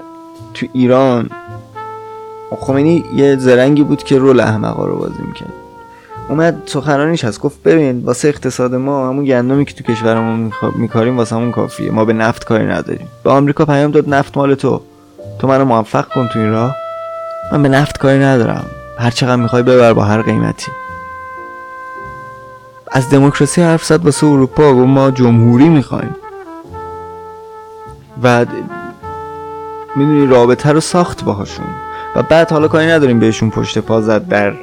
تو 0.54 0.68
ایران. 0.74 1.30
خمینی 2.56 3.06
یه 3.16 3.36
زرنگی 3.36 3.84
بود 3.84 4.04
که 4.04 4.20
رول 4.20 4.40
احمقا 4.40 4.86
رو 4.86 4.98
بازی 4.98 5.24
می‌کرد. 5.28 5.54
اومد 6.30 6.64
سخنرانیش 6.66 7.26
هست 7.26 7.40
گفت 7.40 7.64
ببین 7.64 8.04
واسه 8.06 8.28
اقتصاد 8.28 8.76
ما 8.76 9.10
همون 9.10 9.26
گندمی 9.26 9.66
که 9.66 9.74
تو 9.74 9.84
کشورمون 9.84 10.52
میکاریم 10.76 11.18
واسه 11.18 11.36
همون 11.36 11.52
کافیه. 11.52 11.92
ما 11.92 12.06
به 12.06 12.14
نفت 12.14 12.46
کاری 12.46 12.66
نداریم. 12.66 13.08
به 13.24 13.32
آمریکا 13.32 13.66
پیام 13.66 13.92
داد 13.92 14.14
نفت 14.14 14.38
مال 14.38 14.56
تو. 14.56 14.82
تو 15.40 15.48
منو 15.48 15.66
موفق 15.66 16.08
کن 16.08 16.28
تو 16.28 16.40
این 16.40 16.52
راه. 16.52 16.76
من 17.52 17.64
به 17.64 17.70
نفت 17.70 17.98
کاری 17.98 18.20
ندارم. 18.20 18.66
هر 19.00 19.12
چقدر 19.12 19.36
می‌خوای 19.36 19.64
ببر 19.64 19.94
با 19.94 20.04
هر 20.04 20.22
قیمتی. 20.22 20.72
از 22.92 23.10
دموکراسی 23.10 23.62
حرف 23.62 23.86
زد 23.86 24.06
واسه 24.06 24.28
اروپا 24.28 24.76
و 24.76 24.86
ما 24.86 25.12
جمهوری 25.12 25.70
می‌خوایم. 25.70 26.16
و 28.24 28.46
می‌دونی 29.96 30.28
رابطه 30.28 30.72
رو 30.72 30.80
ساخت 30.80 31.24
باهاشون. 31.24 31.66
و 32.16 32.24
بعد 32.24 32.52
حالا 32.52 32.68
کاری 32.68 32.88
نداریم 32.88 33.20
بهشون 33.20 33.50
پشت 33.50 33.78
پا 33.78 34.02
زد. 34.02 34.28
در 34.28 34.54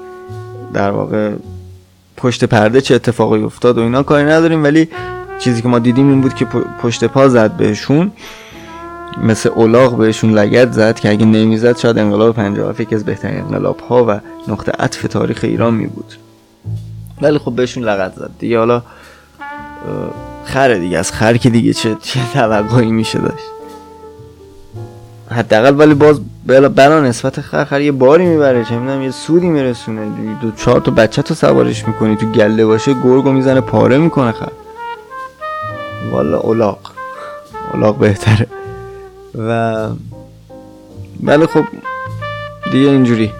در 0.73 0.91
واقع 0.91 1.33
پشت 2.17 2.45
پرده 2.45 2.81
چه 2.81 2.95
اتفاقی 2.95 3.43
افتاد 3.43 3.79
و 3.79 3.81
اینا 3.81 4.03
کاری 4.03 4.25
نداریم. 4.25 4.65
ولی 4.65 4.89
چیزی 5.39 5.63
که 5.63 5.69
ما 5.69 5.79
دیدیم 5.79 6.09
این 6.09 6.21
بود 6.21 6.35
که 6.35 6.45
پشت 6.83 7.05
پا 7.05 7.29
زد 7.29 7.51
بهشون. 7.51 8.13
مثل 9.23 9.49
اولاغ 9.49 9.97
بهشون 9.99 10.31
لگت 10.31 10.73
زد 10.73 11.01
که 11.01 11.11
اگه 11.11 11.27
نمی‌زد 11.27 11.77
شاید 11.77 11.99
انقلاب 11.99 12.35
57 12.35 12.81
یکی 12.81 12.95
از 12.95 13.05
بهترین 13.05 13.41
انقلاب 13.41 13.81
ها 13.81 14.05
و 14.09 14.21
نقطه 14.49 14.73
عطف 14.73 15.03
تاریخ 15.03 15.41
ایران 15.43 15.75
می 15.75 15.87
بود 15.87 16.15
ولی 17.23 17.39
خب 17.39 17.53
بهشون 17.53 17.85
لگت 17.85 18.15
زد 18.15 18.31
دیگه. 18.39 18.59
حالا 18.59 18.83
خره 20.45 20.79
دیگه. 20.79 20.99
از 20.99 21.13
خر 21.13 21.37
که 21.37 21.51
دیگه 21.51 21.73
چه, 21.73 21.97
چه 22.03 22.21
توقعی 22.33 22.91
میشه 22.91 23.19
داشت؟ 23.19 23.45
حداقل 25.31 25.79
ولی 25.79 25.95
باز 25.95 26.21
بلا 26.59 27.01
نسبت 27.01 27.41
خر 27.41 27.81
یه 27.81 27.93
باری 27.93 28.27
می‌بره 28.27 28.65
چه 28.65 28.79
می‌دونم 28.79 29.03
یه 29.03 29.11
سودی 29.11 29.49
میرسونه. 29.49 30.07
دو 30.43 30.51
چهار 30.51 30.81
تا 30.81 30.91
بچه 30.91 31.23
تو 31.23 31.35
سوارش 31.35 31.89
می‌کنی 31.89 32.17
تو 32.17 32.27
گله 32.27 32.67
باشه 32.67 32.93
گرگو 32.95 33.33
می‌زنه 33.33 33.61
پاره 33.61 33.99
می‌کنه 33.99 34.33
خر. 34.33 34.53
والا 36.13 36.39
اولاق. 36.39 36.93
اولاق 37.73 37.97
بهتره. 37.97 38.47
و 39.39 39.89
ولی 41.23 41.47
خب 41.47 41.65
دیگه 42.73 42.89
اینجوری. 42.89 43.33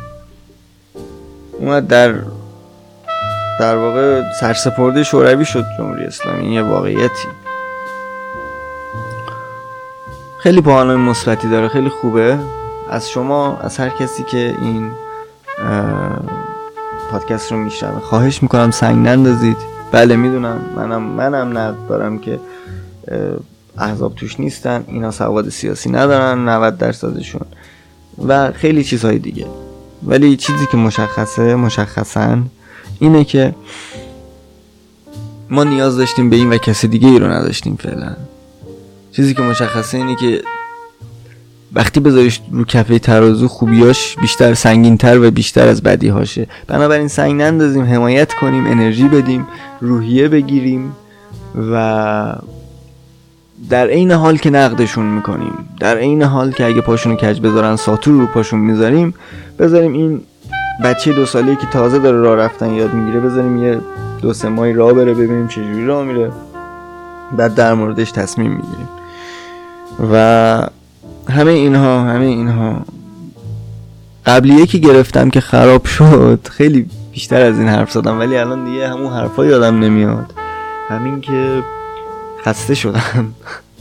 اومد 1.59 1.87
در 1.87 2.15
در 3.61 3.77
واقع 3.77 4.23
سرسپرده 4.41 5.05
شوروی 5.05 5.45
شد 5.45 5.65
جمهوری 5.79 6.05
اسلامی. 6.05 6.41
این 6.41 6.53
یه 6.53 6.63
واقعیتی. 6.63 7.29
خیلی 10.39 10.61
پاهانهای 10.61 10.97
مثبتی 10.97 11.49
داره 11.49 11.69
خیلی 11.69 11.89
خوبه. 11.89 12.39
از 12.91 13.11
شما 13.11 13.57
از 13.57 13.77
هر 13.77 13.89
کسی 13.89 14.23
که 14.23 14.55
این 14.63 14.91
پادکست 17.11 17.53
رو 17.53 17.59
میشنوه. 17.59 18.01
خواهش 18.01 18.43
می‌کنم 18.43 18.71
سنگ 18.71 19.07
نندازید. 19.07 19.57
بله 19.93 20.17
می‌دونم. 20.17 20.61
منم 20.77 21.03
منم 21.03 21.59
نقد 21.59 21.89
دارم 21.89 22.19
که 22.19 22.41
احزاب 23.79 24.15
توش 24.15 24.41
نیستن. 24.41 24.85
اینا 24.89 25.11
سواد 25.11 25.49
سیاسی 25.49 25.91
ندارن 25.91 26.49
90 26.49 26.79
درصدشون. 26.79 27.47
و 28.29 28.53
خیلی 28.53 28.85
چیزهای 28.85 29.19
دیگه. 29.19 29.47
ولی 30.03 30.37
چیزی 30.37 30.67
که 30.67 30.77
مشخصه 30.77 31.55
مشخصا 31.55 32.39
اینه 32.99 33.25
که 33.25 33.55
ما 35.51 35.65
نیاز 35.65 35.97
داشتیم 35.97 36.31
به 36.31 36.37
این 36.37 36.53
و 36.53 36.59
کسی 36.59 36.89
دیگه 36.89 37.09
ای 37.09 37.19
رو 37.19 37.27
نداشتیم 37.27 37.77
فعلا. 37.77 38.17
چیزی 39.13 39.35
که 39.35 39.43
مشخصه 39.43 39.99
اینه 39.99 40.17
که 40.17 40.43
وقتی 41.75 42.01
بذاریش 42.01 42.41
رو 42.53 42.65
کفه 42.65 42.99
ترازو 42.99 43.49
خوبیاش 43.49 44.17
بیشتر 44.17 44.55
سنگینتر 44.55 45.19
و 45.19 45.31
بیشتر 45.31 45.69
از 45.69 45.83
بدیهاشه. 45.83 46.47
بنابراین 46.67 47.09
سنگ 47.09 47.43
نندازیم 47.43 47.85
حمایت 47.85 48.35
کنیم 48.35 48.67
انرژی 48.67 49.09
بدیم 49.09 49.47
روحیه 49.81 50.29
بگیریم 50.29 50.93
و 51.73 52.35
در 53.71 53.87
عین 53.87 54.11
حال 54.11 54.37
که 54.37 54.51
نقدشون 54.51 55.07
می‌کنیم. 55.07 55.53
در 55.81 55.97
عین 55.97 56.23
حال 56.23 56.53
که 56.53 56.67
اگه 56.67 56.81
پاشون 56.81 57.17
کج 57.17 57.41
بذارن 57.41 57.77
ساتور 57.77 58.21
رو 58.21 58.27
پاشون 58.27 58.61
می‌ذاریم 58.61 59.15
بذاریم 59.59 59.93
این 59.93 60.21
بچه 60.85 61.13
دو 61.13 61.27
ساله 61.27 61.57
که 61.57 61.67
تازه 61.67 61.99
داره 61.99 62.21
راه 62.21 62.37
رفتن 62.37 62.71
یاد 62.73 62.95
می‌گیره 62.95 63.21
بذاریم 63.21 63.63
یه 63.65 63.81
دو 64.23 64.33
سه 64.33 64.49
ماهی 64.49 64.73
راه 64.73 64.93
بره 64.93 65.15
ببینیم 65.15 65.49
چجوری 65.49 65.87
راه 65.87 66.05
میره. 66.05 66.33
بعد 67.37 67.55
در 67.55 67.75
موردش 67.75 68.13
تصمیم 68.13 68.51
می‌گیریم. 68.51 68.89
و 70.13 70.67
همه 71.29 71.51
اینها 71.51 72.01
همه 72.01 72.25
اینها. 72.25 72.85
قبلیه 74.27 74.67
که 74.67 74.79
گرفتم 74.79 75.31
که 75.31 75.41
خراب 75.41 75.85
شد. 75.85 76.41
خیلی 76.51 76.87
بیشتر 77.13 77.41
از 77.41 77.59
این 77.59 77.69
حرف 77.69 77.91
زدم 77.91 78.19
ولی 78.19 78.37
الان 78.37 78.65
دیگه 78.65 78.89
همون 78.89 79.13
حرفا 79.13 79.45
یادم 79.47 79.79
نمیاد. 79.79 80.33
همین 80.89 81.21
که 81.21 81.63
خسته 82.45 82.75
شدم. 82.75 83.35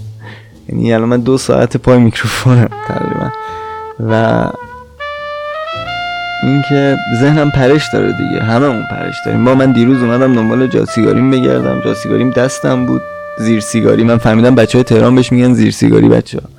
یعنی 0.70 0.94
الان 0.94 1.10
من 1.10 1.20
دو 1.20 1.38
ساعت 1.38 1.78
پای 1.78 1.98
میکروفونم 1.98 2.70
تقریبا. 2.88 3.32
و 4.10 4.44
اینکه 6.44 6.98
ذهنم 7.22 7.52
پرش 7.52 7.84
داره 7.94 8.12
دیگه. 8.12 8.44
همه 8.44 8.66
اون 8.66 8.84
پرش 8.92 9.16
داریم. 9.26 9.46
با 9.46 9.56
من 9.56 9.72
دیروز 9.72 10.04
اومدم 10.04 10.36
دنبال 10.36 10.68
جاسیگاریم 10.68 11.32
بگردم. 11.32 11.82
جاسیگاریم 11.82 12.30
دستم 12.30 12.86
بود. 12.86 13.02
زیر 13.38 13.60
سیگاری. 13.60 14.04
من 14.04 14.18
فهمیدم 14.18 14.56
بچه 14.56 14.78
های 14.78 14.84
تهران 14.84 15.16
بهش 15.16 15.32
میگن 15.32 15.54
زیر 15.54 15.72
سیگاری 15.72 16.10
بچه 16.10 16.40
ها 16.40 16.59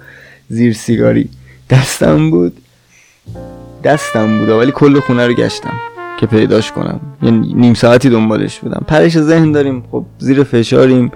زیر 0.51 0.73
سیگاری. 0.73 1.29
دستم 1.71 2.31
بود. 2.31 2.57
دستم 3.85 4.39
بود. 4.39 4.49
ولی 4.49 4.73
کل 4.73 5.01
خونه 5.01 5.27
رو 5.27 5.33
گشتم 5.33 5.75
که 6.21 6.27
پیداش 6.27 6.73
کنم. 6.73 7.01
یعنی 7.23 7.55
نیم 7.55 7.75
ساعتی 7.75 8.11
دنبالش 8.11 8.59
بودم. 8.59 8.85
پرش 8.87 9.19
ذهن 9.19 9.53
داریم. 9.53 9.85
خب 9.91 10.05
زیر 10.19 10.43
فشاریم. 10.43 11.13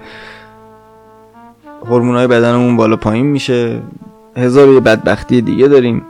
های 1.89 2.27
بدنمون 2.27 2.77
بالا 2.77 2.95
پایین 2.95 3.25
میشه. 3.25 3.81
هزار 4.37 4.69
یه 4.69 4.79
بدبختی 4.79 5.41
دیگه 5.41 5.67
داریم. 5.67 6.01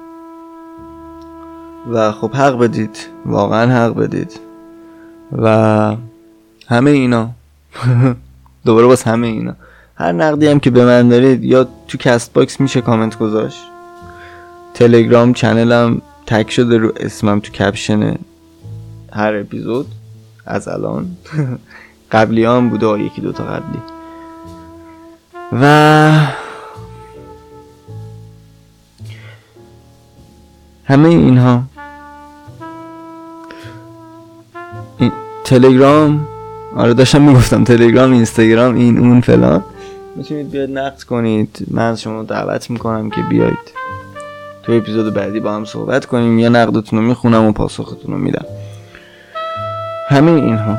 و 1.91 2.11
خب 2.11 2.31
حق 2.35 2.57
بدید. 2.57 2.97
واقعا 3.25 3.71
حق 3.71 3.95
بدید. 3.95 4.39
و 5.31 5.95
همه 6.67 6.91
اینا. 6.91 7.29
دوباره 8.65 8.87
باز 8.87 9.03
همه 9.03 9.27
اینا. 9.27 9.55
هر 9.97 10.11
نقدی 10.11 10.47
هم 10.47 10.59
که 10.59 10.69
به 10.69 10.85
من 10.85 11.09
دارید 11.09 11.43
یا 11.43 11.67
تو 11.87 11.97
CastBox 11.97 12.61
میشه 12.61 12.81
کامنت 12.81 13.17
گذاشت. 13.17 13.59
تلگرام 14.73 15.33
چنلم 15.33 16.01
تک 16.25 16.51
شده 16.51 16.77
رو 16.77 16.91
اسمم 16.99 17.39
تو 17.39 17.51
کپشن 17.51 18.15
هر 19.13 19.35
اپیزود. 19.35 19.87
از 20.45 20.67
الان. 20.67 21.07
قبلی 22.11 22.45
هم 22.45 22.69
بوده 22.69 22.99
یکی 22.99 23.21
دوتا 23.21 23.43
قبلی. 23.43 23.79
و 25.61 25.65
همه 30.85 31.09
اینها. 31.09 31.63
این 34.97 35.11
تلگرام 35.43 36.27
آره 36.75 36.93
داشتم 36.93 37.21
می‌گفتم 37.21 37.63
تلگرام 37.63 38.11
اینستاگرام 38.11 38.75
این 38.75 38.99
اون 38.99 39.21
فلان. 39.21 39.63
می‌تونید 40.15 40.51
بیاید 40.51 40.77
نقد 40.77 41.01
کنید. 41.01 41.57
من 41.71 41.91
از 41.91 42.01
شما 42.01 42.23
دعوت 42.23 42.69
می‌کنم 42.69 43.09
که 43.09 43.21
بیاید. 43.21 43.71
تو 44.63 44.71
اپیزود 44.71 45.13
بعدی 45.13 45.39
با 45.39 45.53
هم 45.53 45.65
صحبت 45.65 46.05
کنیم. 46.05 46.39
یا 46.39 46.49
نقدتون 46.49 46.99
رو 46.99 47.05
می‌خونم 47.05 47.45
و 47.45 47.51
پاسختون 47.51 48.11
رو 48.11 48.17
میدم. 48.17 48.45
همه 50.09 50.31
اینها. 50.31 50.77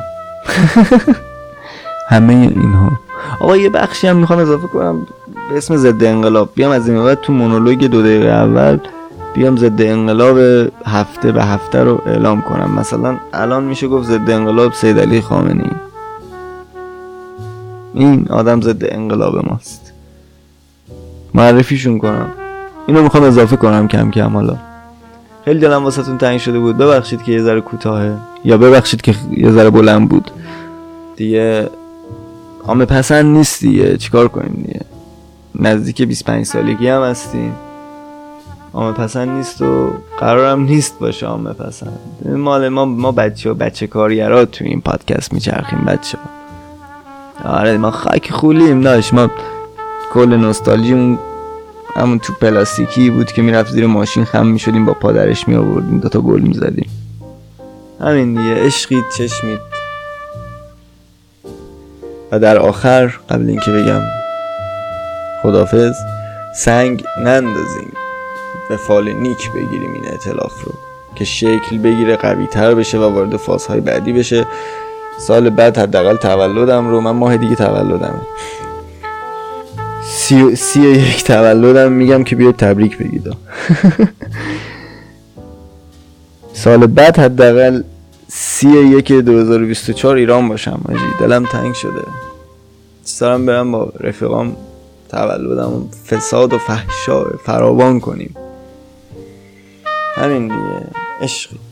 همه 2.09 2.33
اینها. 2.33 2.91
آقا 3.39 3.57
یه 3.57 3.69
بخشی 3.69 4.07
هم 4.07 4.17
می‌خوام 4.17 4.39
اضافه 4.39 4.67
کنم. 4.67 5.07
به 5.49 5.57
اسم 5.57 5.75
ضد 5.77 6.03
انقلاب. 6.03 6.49
بیام 6.55 6.71
از 6.71 6.89
این 6.89 7.03
بعد 7.03 7.21
تو 7.21 7.33
مونولوگ 7.33 7.85
دو 7.85 8.01
دقیقه 8.01 8.29
اول 8.29 8.79
بیام 9.33 9.57
ضد 9.57 9.81
انقلاب 9.81 10.37
هفته 10.85 11.31
به 11.31 11.43
هفته 11.43 11.83
رو 11.83 12.01
اعلام 12.05 12.41
کنم. 12.41 12.71
مثلا 12.79 13.17
الان 13.33 13.63
میشه 13.63 13.87
گفت 13.87 14.07
ضد 14.07 14.29
انقلاب 14.29 14.73
سید 14.73 14.99
علی 14.99 15.21
خامنه‌ای. 15.21 15.86
این 17.97 18.27
آدم 18.29 18.61
ضد 18.61 18.93
انقلاب 18.93 19.49
ماست. 19.49 19.93
معرفیشون 21.33 21.97
کنم. 21.97 22.29
اینو 22.87 23.03
می‌خوام 23.03 23.23
اضافه 23.23 23.55
کنم 23.55 23.87
کم 23.87 24.11
کم 24.11 24.33
حالا. 24.33 24.57
خیلی 25.45 25.59
دلم 25.59 25.83
واسهتون 25.83 26.17
تنگ 26.17 26.39
شده 26.39 26.59
بود. 26.59 26.77
ببخشید 26.77 27.23
که 27.23 27.31
یه 27.31 27.41
ذره 27.41 27.61
کوتاهه. 27.61 28.17
یا 28.45 28.57
ببخشید 28.57 29.01
که 29.01 29.15
یه 29.37 29.51
ذره 29.51 29.69
بلند 29.69 30.09
بود. 30.09 30.31
دیگه 31.15 31.69
عامه 32.63 32.85
پسند 32.85 33.25
نیست 33.25 33.61
دیگه. 33.61 33.97
چیکار 33.97 34.27
کنیم 34.27 34.63
دیگه؟ 34.67 34.81
نزدیک 35.55 36.01
25 36.01 36.45
سالگی 36.45 36.87
هم 36.87 37.01
هستیم. 37.01 37.53
عامه 38.73 38.93
پسند 38.93 39.29
نیست 39.29 39.61
و 39.61 39.91
قرارم 40.19 40.61
نیست 40.61 40.99
باشه 40.99 41.25
عامه 41.25 41.53
پسند. 41.53 41.99
مال 42.25 42.69
ما 42.69 42.85
ما 42.85 43.11
بچه 43.11 43.51
و 43.51 43.53
بچه 43.53 43.87
کارگرا 43.87 44.45
تو 44.45 44.65
این 44.65 44.81
پادکست 44.81 45.33
میچرخیم 45.33 45.79
بچه 45.79 46.17
آره 47.45 47.77
ما 47.77 47.91
خاک 47.91 48.31
خولیم 48.31 48.81
داشت. 48.81 49.13
ما 49.13 49.29
کل 50.13 50.35
نوستالژی 50.35 51.17
همون 51.95 52.19
تو 52.19 52.33
پلاستیکی 52.33 53.09
بود 53.09 53.31
که 53.31 53.41
می‌رفت 53.41 53.71
زیر 53.71 53.87
ماشین 53.87 54.25
خم 54.25 54.47
می‌شدیم 54.47 54.85
با 54.85 54.93
پادرش 54.93 55.47
می 55.47 55.55
آوردیم 55.55 55.99
دوتا 55.99 56.21
گل 56.21 56.41
می‌زدیم. 56.41 56.89
همین 58.01 58.33
دیگه 58.33 58.65
عشقید 58.65 59.03
چشمید. 59.17 59.59
و 62.31 62.39
در 62.39 62.57
آخر 62.57 63.07
قبل 63.29 63.49
اینکه 63.49 63.71
بگم 63.71 64.01
خدافز 65.43 65.95
سنگ 66.55 67.03
نندازیم. 67.23 67.93
به 68.69 68.77
فال 68.77 69.13
نیک 69.13 69.51
بگیریم 69.51 69.93
این 69.93 70.05
اعتلاف 70.07 70.63
رو. 70.63 70.73
که 71.15 71.25
شکل 71.25 71.77
بگیره 71.77 72.15
قوی 72.15 72.47
تر 72.47 72.75
بشه 72.75 72.97
و 72.97 73.13
وارد 73.13 73.37
فازهای 73.37 73.81
بعدی 73.81 74.13
بشه. 74.13 74.47
سال 75.17 75.49
بعد 75.49 75.77
حداقل 75.77 76.15
تولدم 76.15 76.89
رو 76.89 77.01
من 77.01 77.11
ماه 77.11 77.37
دیگه 77.37 77.55
تولدمه. 77.55 78.21
سی, 80.03 80.55
سی 80.55 80.81
یک 80.81 81.23
تولدم 81.23 81.91
میگم 81.91 82.23
که 82.23 82.35
بیاید 82.35 82.55
تبریک 82.55 82.97
بگید. 82.97 83.27
سال 86.53 86.87
بعد 86.87 87.19
حداقل 87.19 87.83
سی 88.27 88.69
یک 88.69 89.11
2024 89.11 90.15
ایران 90.15 90.49
باشم 90.49 90.81
مجید 90.89 91.19
دلم 91.19 91.45
تنگ 91.45 91.73
شده. 91.73 92.01
دارم 93.19 93.45
برم 93.45 93.71
با 93.71 93.93
رفیقام 93.99 94.55
تولدم 95.11 95.89
فساد 96.07 96.53
و 96.53 96.57
فحشا 96.57 97.23
فراوان 97.23 97.99
کنیم. 97.99 98.35
همین 100.15 100.41
دیگه. 100.41 100.87
عشقید 101.21 101.66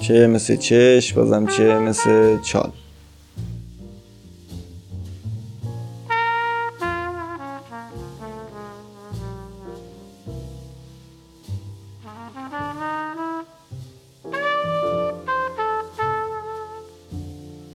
چه 0.00 0.26
مثل 0.26 0.56
چش 0.56 1.12
بازم 1.12 1.46
چه 1.46 1.78
مثل 1.78 2.38
چال. 2.42 2.72